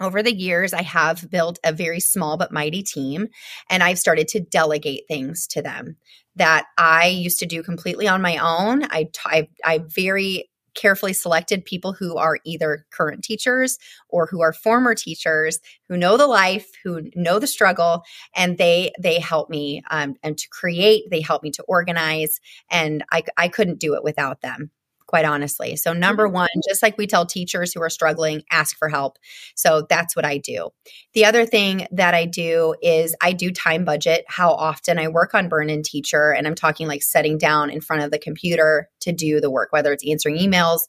[0.00, 3.28] over the years, I have built a very small but mighty team,
[3.68, 5.96] and I've started to delegate things to them
[6.36, 8.84] that I used to do completely on my own.
[8.84, 14.52] I, I, I very carefully selected people who are either current teachers or who are
[14.52, 15.58] former teachers
[15.88, 18.02] who know the life who know the struggle
[18.36, 23.04] and they they help me um, and to create they help me to organize and
[23.10, 24.70] I, I couldn't do it without them
[25.10, 25.74] quite honestly.
[25.74, 26.34] So, number mm-hmm.
[26.34, 29.18] one, just like we tell teachers who are struggling, ask for help.
[29.56, 30.70] So, that's what I do.
[31.14, 35.34] The other thing that I do is I do time budget how often I work
[35.34, 36.30] on Burned In Teacher.
[36.32, 39.72] And I'm talking like setting down in front of the computer to do the work,
[39.72, 40.82] whether it's answering emails,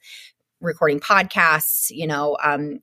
[0.60, 2.80] recording podcasts, you know, um,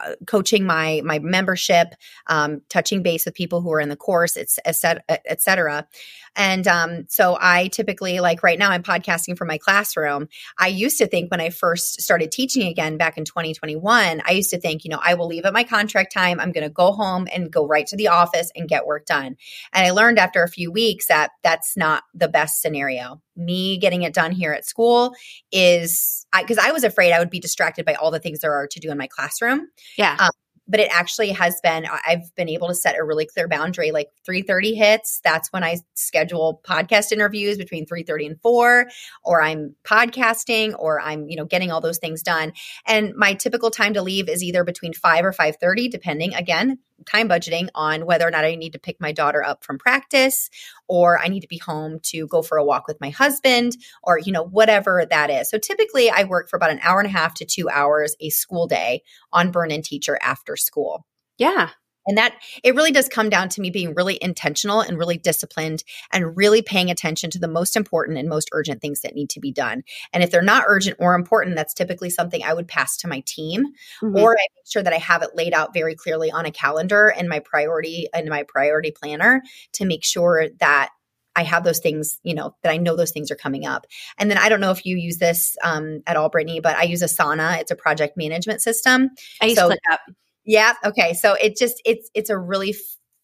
[0.00, 1.88] uh, coaching my my membership,
[2.26, 5.86] um, touching base with people who are in the course, it's et, cetera, et cetera.
[6.36, 10.28] And um, so I typically, like right now, I'm podcasting from my classroom.
[10.58, 14.50] I used to think when I first started teaching again back in 2021, I used
[14.50, 16.40] to think, you know, I will leave at my contract time.
[16.40, 19.36] I'm going to go home and go right to the office and get work done.
[19.72, 23.20] And I learned after a few weeks that that's not the best scenario.
[23.36, 25.14] Me getting it done here at school
[25.50, 28.52] is because I, I, was afraid I would be distracted by all the things there
[28.52, 29.68] are to do in my classroom.
[29.96, 30.16] Yeah.
[30.18, 30.30] Um,
[30.72, 34.08] but it actually has been i've been able to set a really clear boundary like
[34.28, 38.88] 3.30 hits that's when i schedule podcast interviews between 3.30 and 4
[39.22, 42.52] or i'm podcasting or i'm you know getting all those things done.
[42.86, 47.28] And my typical time to leave is either between 5 or 5.30 depending again time
[47.28, 50.50] budgeting on whether or not I need to pick my daughter up from practice
[50.88, 54.18] or I need to be home to go for a walk with my husband or,
[54.18, 55.50] you know, whatever that is.
[55.50, 58.30] So typically I work for about an hour and a half to two hours a
[58.30, 61.06] school day on Burned In Teacher after school.
[61.38, 61.70] Yeah.
[62.06, 62.34] And that
[62.64, 66.62] it really does come down to me being really intentional and really disciplined and really
[66.62, 69.82] paying attention to the most important and most urgent things that need to be done.
[70.12, 73.22] And if they're not urgent or important, that's typically something I would pass to my
[73.26, 73.66] team
[74.02, 74.16] mm-hmm.
[74.16, 77.08] or I make sure that I have it laid out very clearly on a calendar
[77.08, 79.42] and my priority and my priority planner
[79.74, 80.90] to make sure that
[81.34, 83.86] I have those things, you know, that I know those things are coming up.
[84.18, 86.82] And then I don't know if you use this um, at all, Brittany, but I
[86.82, 87.58] use Asana.
[87.60, 89.10] It's a project management system.
[89.40, 89.98] I use so, ClickUp.
[90.44, 90.74] Yeah.
[90.84, 91.14] Okay.
[91.14, 92.74] So it just it's it's a really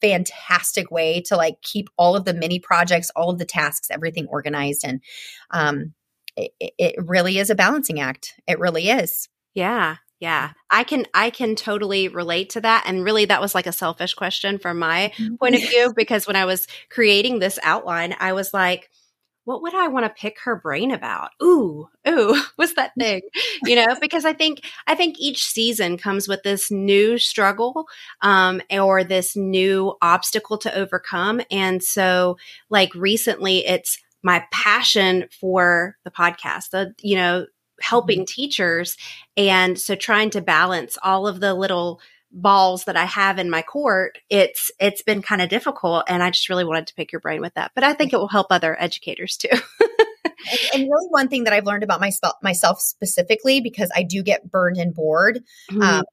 [0.01, 4.27] fantastic way to like keep all of the mini projects, all of the tasks, everything
[4.29, 5.01] organized, and
[5.51, 5.95] um,
[6.37, 8.35] it, it really is a balancing act.
[8.47, 9.29] It really is.
[9.55, 9.97] Yeah.
[10.21, 10.51] Yeah.
[10.69, 14.15] I can I can totally relate to that and really that was like a selfish
[14.15, 15.37] question from my mm-hmm.
[15.37, 18.91] point of view because when I was creating this outline I was like
[19.49, 21.31] what would I want to pick her brain about?
[21.43, 23.23] Ooh, ooh, what's that thing?
[23.65, 27.87] You know, because I think I think each season comes with this new struggle
[28.21, 31.41] um, or this new obstacle to overcome.
[31.51, 32.37] And so,
[32.69, 36.69] like recently, it's my passion for the podcast.
[36.71, 37.47] The you know
[37.81, 38.35] helping mm-hmm.
[38.35, 38.99] teachers,
[39.35, 43.63] and so trying to balance all of the little balls that I have in my
[43.63, 47.21] court, it's it's been kind of difficult and I just really wanted to pick your
[47.21, 47.73] brain with that.
[47.75, 49.49] But I think it will help other educators too.
[49.51, 54.23] and, and, really one thing that I've learned about myself myself specifically because I do
[54.23, 55.43] get burned and bored.
[55.71, 55.83] Mm-hmm.
[55.83, 56.05] Um,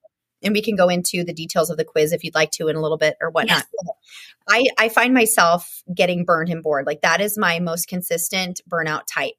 [0.46, 2.76] and we can go into the details of the quiz if you'd like to in
[2.76, 3.64] a little bit or whatnot.
[3.78, 3.96] Yes.
[4.48, 6.86] I, I find myself getting burned and bored.
[6.86, 9.34] Like that is my most consistent burnout type.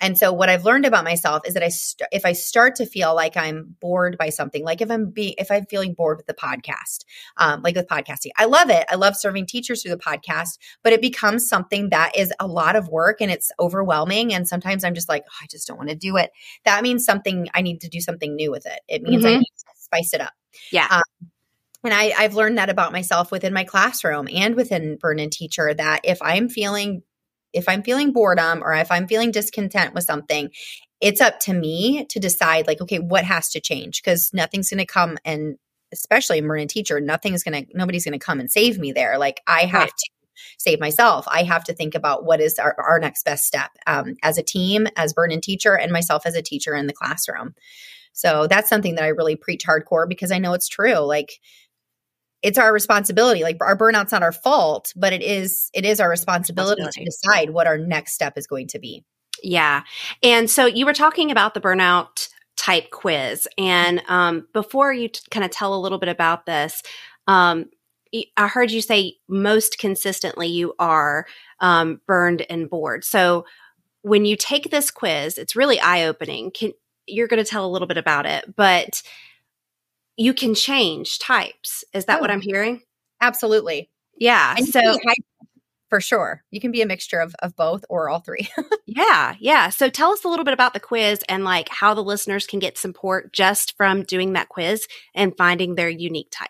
[0.00, 2.86] And so what I've learned about myself is that I st- if I start to
[2.86, 6.26] feel like I'm bored by something, like if I'm being if I'm feeling bored with
[6.26, 7.04] the podcast,
[7.38, 8.84] um, like with podcasting, I love it.
[8.88, 12.76] I love serving teachers through the podcast, but it becomes something that is a lot
[12.76, 14.32] of work and it's overwhelming.
[14.32, 16.30] And sometimes I'm just like, oh, I just don't want to do it.
[16.64, 18.80] That means something I need to do something new with it.
[18.86, 19.34] It means mm-hmm.
[19.34, 20.32] I need to spice it up.
[20.70, 20.86] Yeah.
[20.90, 21.02] Um,
[21.84, 25.74] and I, I've learned that about myself within my classroom and within Burned In Teacher
[25.74, 27.02] that if I'm feeling
[27.52, 30.50] if I'm feeling boredom or if I'm feeling discontent with something,
[31.02, 34.02] it's up to me to decide like, okay, what has to change?
[34.02, 35.58] Because nothing's gonna come and
[35.92, 39.18] especially Burned In Teacher, nothing's gonna nobody's gonna come and save me there.
[39.18, 39.88] Like I have right.
[39.90, 40.10] to
[40.58, 41.26] save myself.
[41.28, 44.42] I have to think about what is our, our next best step um, as a
[44.42, 47.54] team, as Burned In Teacher, and myself as a teacher in the classroom.
[48.12, 50.98] So that's something that I really preach hardcore because I know it's true.
[50.98, 51.40] Like
[52.42, 53.42] it's our responsibility.
[53.42, 57.50] Like our burnout's not our fault, but it is it is our responsibility, to decide
[57.50, 59.04] what our next step is going to be.
[59.42, 59.82] Yeah.
[60.22, 63.48] And so you were talking about the burnout type quiz.
[63.58, 66.82] And um, before you t- kind of tell a little bit about this,
[67.26, 67.66] um,
[68.36, 71.26] I heard you say most consistently you are
[71.60, 73.04] um, burned and bored.
[73.04, 73.46] So
[74.02, 76.50] when you take this quiz, it's really eye opening.
[76.50, 76.72] Can
[77.06, 79.02] you're going to tell a little bit about it, but
[80.16, 81.84] you can change types.
[81.92, 82.82] Is that oh, what I'm hearing?
[83.20, 83.90] Absolutely.
[84.18, 84.54] Yeah.
[84.56, 84.98] And so
[85.92, 86.42] for sure.
[86.50, 88.48] You can be a mixture of, of both or all three.
[88.86, 89.34] yeah.
[89.38, 89.68] Yeah.
[89.68, 92.60] So tell us a little bit about the quiz and like how the listeners can
[92.60, 96.48] get support just from doing that quiz and finding their unique type.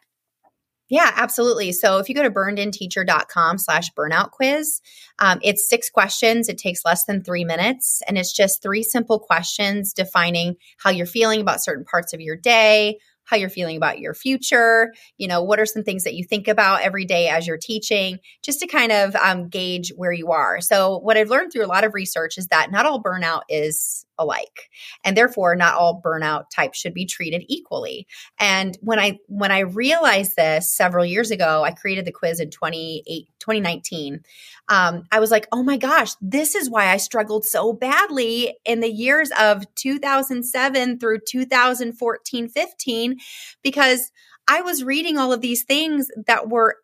[0.93, 1.72] Yeah, absolutely.
[1.72, 4.82] So if you go to burnedinteacher.com slash burnout quiz,
[5.18, 6.51] um, it's six questions.
[6.51, 8.03] It takes less than three minutes.
[8.07, 12.36] And it's just three simple questions defining how you're feeling about certain parts of your
[12.36, 14.93] day, how you're feeling about your future.
[15.16, 18.18] You know, what are some things that you think about every day as you're teaching,
[18.45, 20.61] just to kind of um, gauge where you are.
[20.61, 24.05] So, what I've learned through a lot of research is that not all burnout is
[24.18, 24.70] alike
[25.04, 28.06] and therefore not all burnout types should be treated equally.
[28.38, 32.50] And when i when i realized this several years ago i created the quiz in
[32.50, 34.20] 28, 2019
[34.68, 38.80] um, i was like oh my gosh this is why i struggled so badly in
[38.80, 43.18] the years of 2007 through 2014 15
[43.62, 44.12] because
[44.48, 46.76] I was reading all of these things that were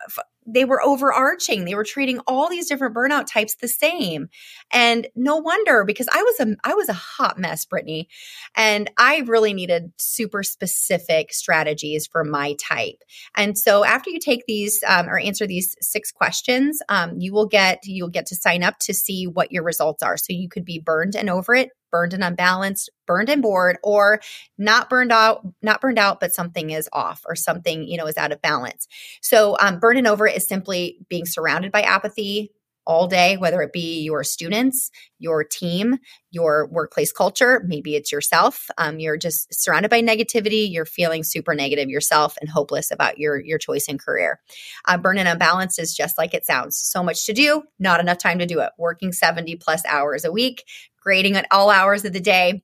[0.49, 1.65] they were overarching.
[1.65, 4.29] They were treating all these different burnout types the same.
[4.73, 8.09] And no wonder because I was a I was a hot mess, Brittany.
[8.57, 13.03] And I really needed super specific strategies for my type.
[13.37, 17.47] And so after you take these um, or answer these six questions, um, you will
[17.47, 20.17] get you'll get to sign up to see what your results are.
[20.17, 24.21] So you could be burned and over it, burned and unbalanced, burned and bored, or
[24.57, 28.17] not burned out, not burned out, but something is off or something, you know, is
[28.17, 28.87] out of balance.
[29.23, 32.53] So um, burned and over is simply being surrounded by apathy,
[32.89, 35.99] all day, whether it be your students, your team,
[36.31, 38.71] your workplace culture, maybe it's yourself.
[38.79, 40.73] Um, you're just surrounded by negativity.
[40.73, 44.41] You're feeling super negative yourself and hopeless about your your choice in career.
[44.87, 46.79] Uh, burn and unbalanced is just like it sounds.
[46.79, 48.71] So much to do, not enough time to do it.
[48.79, 50.65] Working 70 plus hours a week,
[51.01, 52.63] grading at all hours of the day,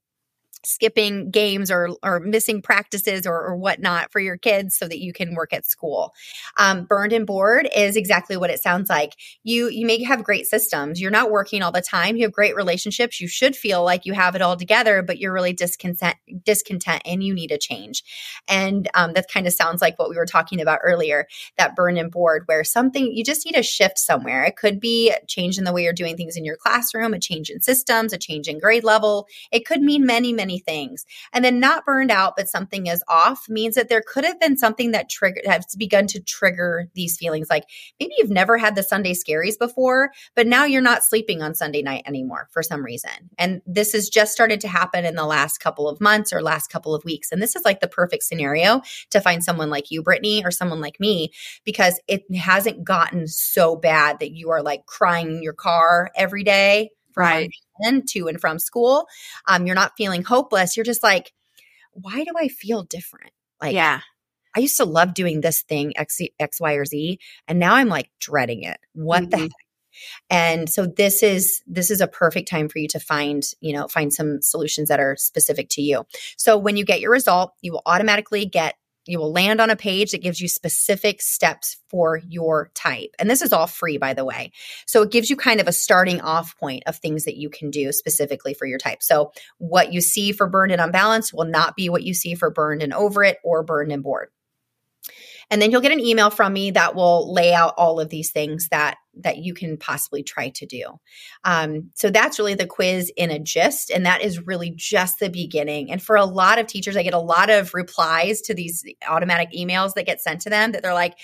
[0.67, 5.13] skipping games or or missing practices or, or whatnot for your kids so that you
[5.13, 6.13] can work at school.
[6.59, 9.15] Um, burned and bored is exactly what it sounds like.
[9.43, 11.01] You you may have great systems.
[11.01, 12.17] You're not working all the time.
[12.17, 13.21] You have great relationships.
[13.21, 17.23] You should feel like you have it all together, but you're really discontent discontent and
[17.23, 18.03] you need a change.
[18.49, 21.27] And um, that kind of sounds like what we were talking about earlier.
[21.59, 24.45] That burned and bored, where something you just need a shift somewhere.
[24.45, 27.19] It could be a change in the way you're doing things in your classroom, a
[27.19, 29.27] change in systems, a change in grade level.
[29.51, 31.05] It could mean many many many things.
[31.33, 34.57] And then not burned out, but something is off means that there could have been
[34.57, 37.49] something that triggered has begun to trigger these feelings.
[37.51, 37.65] Like
[38.01, 41.83] maybe you've never had the Sunday scaries before, but now you're not sleeping on Sunday
[41.83, 43.11] night anymore for some reason.
[43.39, 46.71] And this has just started to happen in the last couple of months or last
[46.71, 47.33] couple of weeks.
[47.33, 50.81] And this is like the perfect scenario to find someone like you, Brittany, or someone
[50.81, 51.33] like me,
[51.65, 56.45] because it hasn't gotten so bad that you are like crying in your car every
[56.45, 56.91] day
[57.23, 57.51] right.
[57.81, 59.07] and to and from school.
[59.47, 60.77] Um, you're not feeling hopeless.
[60.77, 61.33] You're just like
[61.95, 63.31] why do i feel different?
[63.61, 64.01] Like yeah.
[64.57, 67.89] I used to love doing this thing x, x y or z and now i'm
[67.89, 68.79] like dreading it.
[68.93, 69.31] What mm-hmm.
[69.31, 69.51] the heck?
[70.29, 73.89] And so this is this is a perfect time for you to find you know
[73.89, 76.05] find some solutions that are specific to you.
[76.37, 78.75] So when you get your result you will automatically get
[79.07, 83.15] you will land on a page that gives you specific steps for your type.
[83.19, 84.53] And this is all free, by the way.
[84.87, 87.71] So it gives you kind of a starting off point of things that you can
[87.71, 89.03] do specifically for your type.
[89.03, 92.51] So what you see for burned and unbalanced will not be what you see for
[92.51, 94.31] burned and over it or burned and bored
[95.55, 98.33] and then you'll get an email from me that will lay out all of these
[98.33, 100.99] things that that you can possibly try to do
[101.45, 105.31] um, so that's really the quiz in a gist and that is really just the
[105.31, 108.85] beginning and for a lot of teachers i get a lot of replies to these
[109.09, 111.17] automatic emails that get sent to them that they're like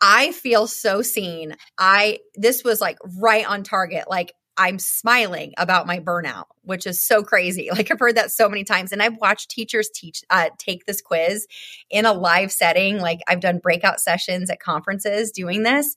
[0.00, 1.56] I feel so seen.
[1.78, 4.04] I this was like right on target.
[4.06, 7.68] Like I'm smiling about my burnout, which is so crazy.
[7.74, 11.00] Like I've heard that so many times, and I've watched teachers teach uh, take this
[11.00, 11.48] quiz
[11.90, 12.98] in a live setting.
[12.98, 15.96] Like I've done breakout sessions at conferences doing this,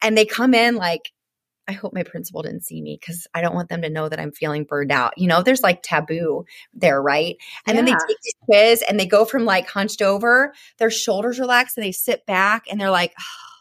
[0.00, 1.12] and they come in like.
[1.70, 4.18] I hope my principal didn't see me because I don't want them to know that
[4.18, 5.18] I'm feeling burned out.
[5.18, 7.36] You know, there's like taboo there, right?
[7.66, 7.82] And yeah.
[7.82, 11.76] then they take this quiz and they go from like hunched over, their shoulders relax,
[11.76, 13.57] and they sit back and they're like, oh,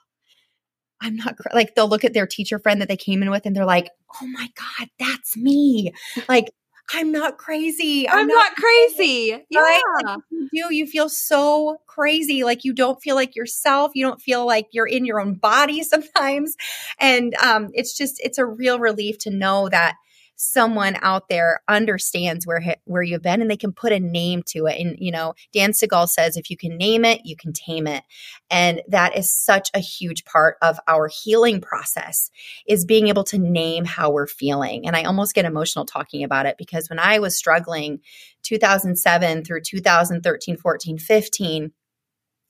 [1.02, 3.56] I'm not like they'll look at their teacher friend that they came in with and
[3.56, 3.90] they're like,
[4.22, 5.94] "Oh my god, that's me."
[6.28, 6.52] Like
[6.94, 8.08] I'm not crazy.
[8.08, 9.46] I'm, I'm not, not, crazy.
[9.50, 9.60] Yeah.
[9.60, 10.18] Right?
[10.30, 10.74] You do.
[10.74, 12.44] You feel so crazy.
[12.44, 13.92] Like you don't feel like yourself.
[13.94, 16.56] You don't feel like you're in your own body sometimes.
[17.00, 19.96] And um, it's just, it's a real relief to know that
[20.38, 24.68] someone out there understands where where you've been and they can put a name to
[24.68, 24.80] it.
[24.80, 28.04] And you know, Dan Siegel says if you can name it, you can tame it.
[28.50, 32.30] And that is such a huge part of our healing process
[32.68, 34.88] is being able to name how we're feeling.
[34.88, 38.00] And I almost get emotional talking about it because when I was struggling
[38.44, 41.72] 2007 through 2013, 14, 15,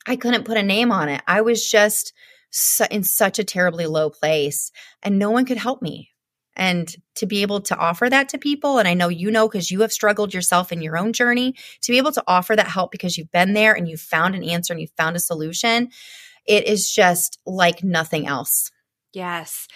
[0.05, 1.21] I couldn't put a name on it.
[1.25, 2.13] I was just
[2.91, 4.71] in such a terribly low place
[5.01, 6.11] and no one could help me.
[6.57, 9.69] And to be able to offer that to people, and I know you know because
[9.69, 12.91] you have struggled yourself in your own journey, to be able to offer that help
[12.91, 15.89] because you've been there and you've found an answer and you've found a solution,
[16.47, 18.71] it is just like nothing else.
[19.13, 19.67] Yes.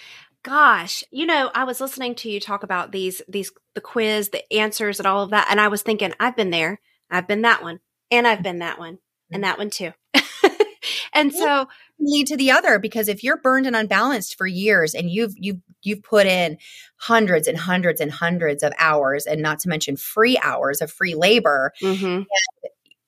[0.44, 4.52] Gosh, you know, I was listening to you talk about these, these, the quiz, the
[4.52, 5.48] answers, and all of that.
[5.52, 7.80] And I was thinking, I've been there, I've been that one,
[8.10, 8.98] and I've been that one,
[9.32, 9.46] and mm.
[9.46, 9.92] that one too.
[11.14, 11.68] and so
[12.02, 15.60] lead to the other because if you're burned and unbalanced for years and you've you've
[15.84, 16.58] you've put in
[16.97, 21.16] hundreds and hundreds and hundreds of hours and not to mention free hours of free
[21.16, 22.24] labor mm-hmm.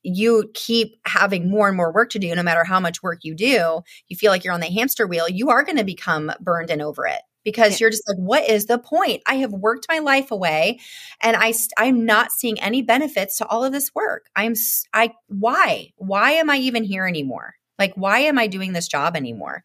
[0.04, 3.36] you keep having more and more work to do no matter how much work you
[3.36, 6.70] do you feel like you're on the hamster wheel you are going to become burned
[6.70, 9.22] and over it because you're just like what is the point?
[9.28, 10.80] I have worked my life away
[11.22, 14.28] and i i'm not seeing any benefits to all of this work.
[14.36, 14.54] I'm
[14.94, 15.92] i why?
[15.98, 19.64] Why am i even here anymore like, why am I doing this job anymore?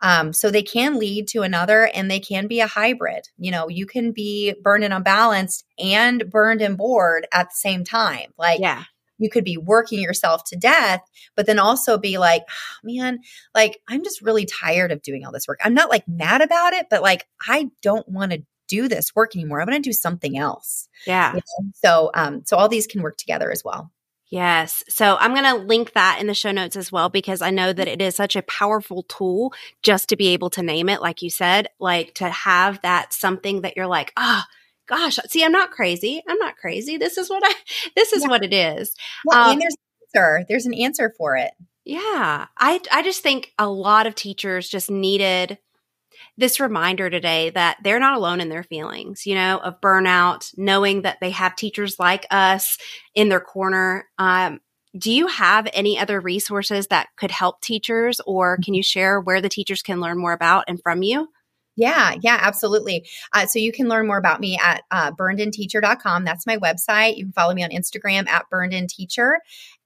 [0.00, 3.28] Um, so they can lead to another and they can be a hybrid.
[3.38, 7.84] You know, you can be burned and unbalanced and burned and bored at the same
[7.84, 8.32] time.
[8.38, 8.84] Like, yeah.
[9.22, 11.02] You could be working yourself to death,
[11.36, 13.18] but then also be like, oh, man,
[13.54, 15.60] like, I'm just really tired of doing all this work.
[15.62, 19.36] I'm not like mad about it, but like, I don't want to do this work
[19.36, 19.60] anymore.
[19.60, 20.88] I want to do something else.
[21.06, 21.34] Yeah.
[21.34, 21.70] You know?
[21.84, 23.90] So, um, so all these can work together as well.
[24.30, 24.84] Yes.
[24.88, 27.72] So I'm going to link that in the show notes as well because I know
[27.72, 29.52] that it is such a powerful tool
[29.82, 33.62] just to be able to name it, like you said, like to have that something
[33.62, 34.44] that you're like, oh,
[34.86, 36.22] gosh, see, I'm not crazy.
[36.28, 36.96] I'm not crazy.
[36.96, 37.52] This is what I,
[37.96, 38.28] this is yeah.
[38.28, 38.94] what it is.
[39.24, 40.46] Well, um, and there's an answer.
[40.48, 41.50] There's an answer for it.
[41.84, 42.46] Yeah.
[42.56, 45.58] I, I just think a lot of teachers just needed
[46.40, 51.02] this reminder today that they're not alone in their feelings, you know, of burnout, knowing
[51.02, 52.78] that they have teachers like us
[53.14, 54.08] in their corner.
[54.18, 54.60] Um,
[54.98, 59.40] do you have any other resources that could help teachers, or can you share where
[59.40, 61.28] the teachers can learn more about and from you?
[61.76, 63.08] Yeah, yeah, absolutely.
[63.32, 66.24] Uh, so you can learn more about me at uh, burnedinteacher.com.
[66.24, 67.16] That's my website.
[67.16, 69.36] You can follow me on Instagram at burnedinteacher.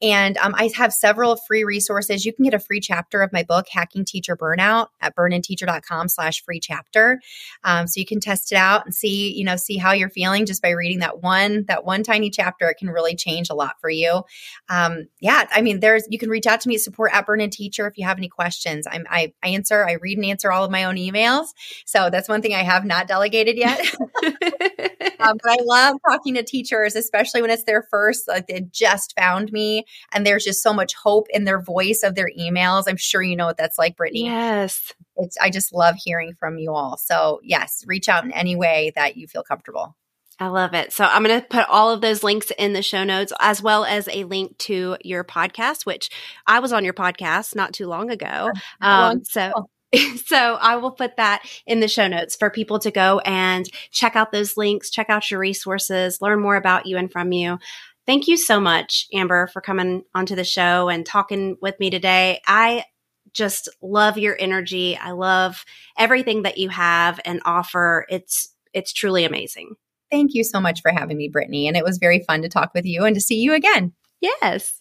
[0.05, 2.27] And um, I have several free resources.
[2.27, 6.45] You can get a free chapter of my book, Hacking Teacher Burnout, at burnedinteacher.com slash
[6.45, 7.23] free chapter.
[7.65, 10.45] Um, so you can test it out and see, you know, see how you're feeling
[10.45, 12.69] just by reading that one, that one tiny chapter.
[12.69, 14.25] It can really change a lot for you.
[14.69, 17.41] Um, yeah, I mean, there's, you can reach out to me at support at Burned
[17.41, 18.87] In Teacher if you have any questions.
[18.91, 21.47] I'm, I, I answer, I read and answer all of my own emails.
[21.87, 23.81] So that's one thing I have not delegated yet.
[25.25, 29.15] um, but I love talking to teachers, especially when it's their first, like they just
[29.19, 32.85] found me and there's just so much hope in their voice of their emails.
[32.87, 34.25] I'm sure you know what that's like, Brittany.
[34.25, 34.93] Yes.
[35.17, 36.97] It's, I just love hearing from you all.
[36.97, 39.97] So yes, reach out in any way that you feel comfortable.
[40.41, 40.93] I love it.
[40.93, 43.85] So I'm going to put all of those links in the show notes as well
[43.85, 46.11] as a link to your podcast, which
[46.47, 48.51] I was on your podcast not too long ago.
[48.81, 49.69] Um, so
[50.27, 54.17] so I will put that in the show notes for people to go and check
[54.17, 57.59] out those links, check out your resources, learn more about you and from you.
[58.07, 62.41] Thank you so much, Amber, for coming onto the show and talking with me today.
[62.47, 62.85] I
[63.33, 64.97] just love your energy.
[64.97, 65.65] I love
[65.99, 68.07] everything that you have and offer.
[68.09, 69.75] It's it's truly amazing.
[70.11, 71.67] Thank you so much for having me, Brittany.
[71.67, 73.93] And it was very fun to talk with you and to see you again.
[74.21, 74.81] Yes.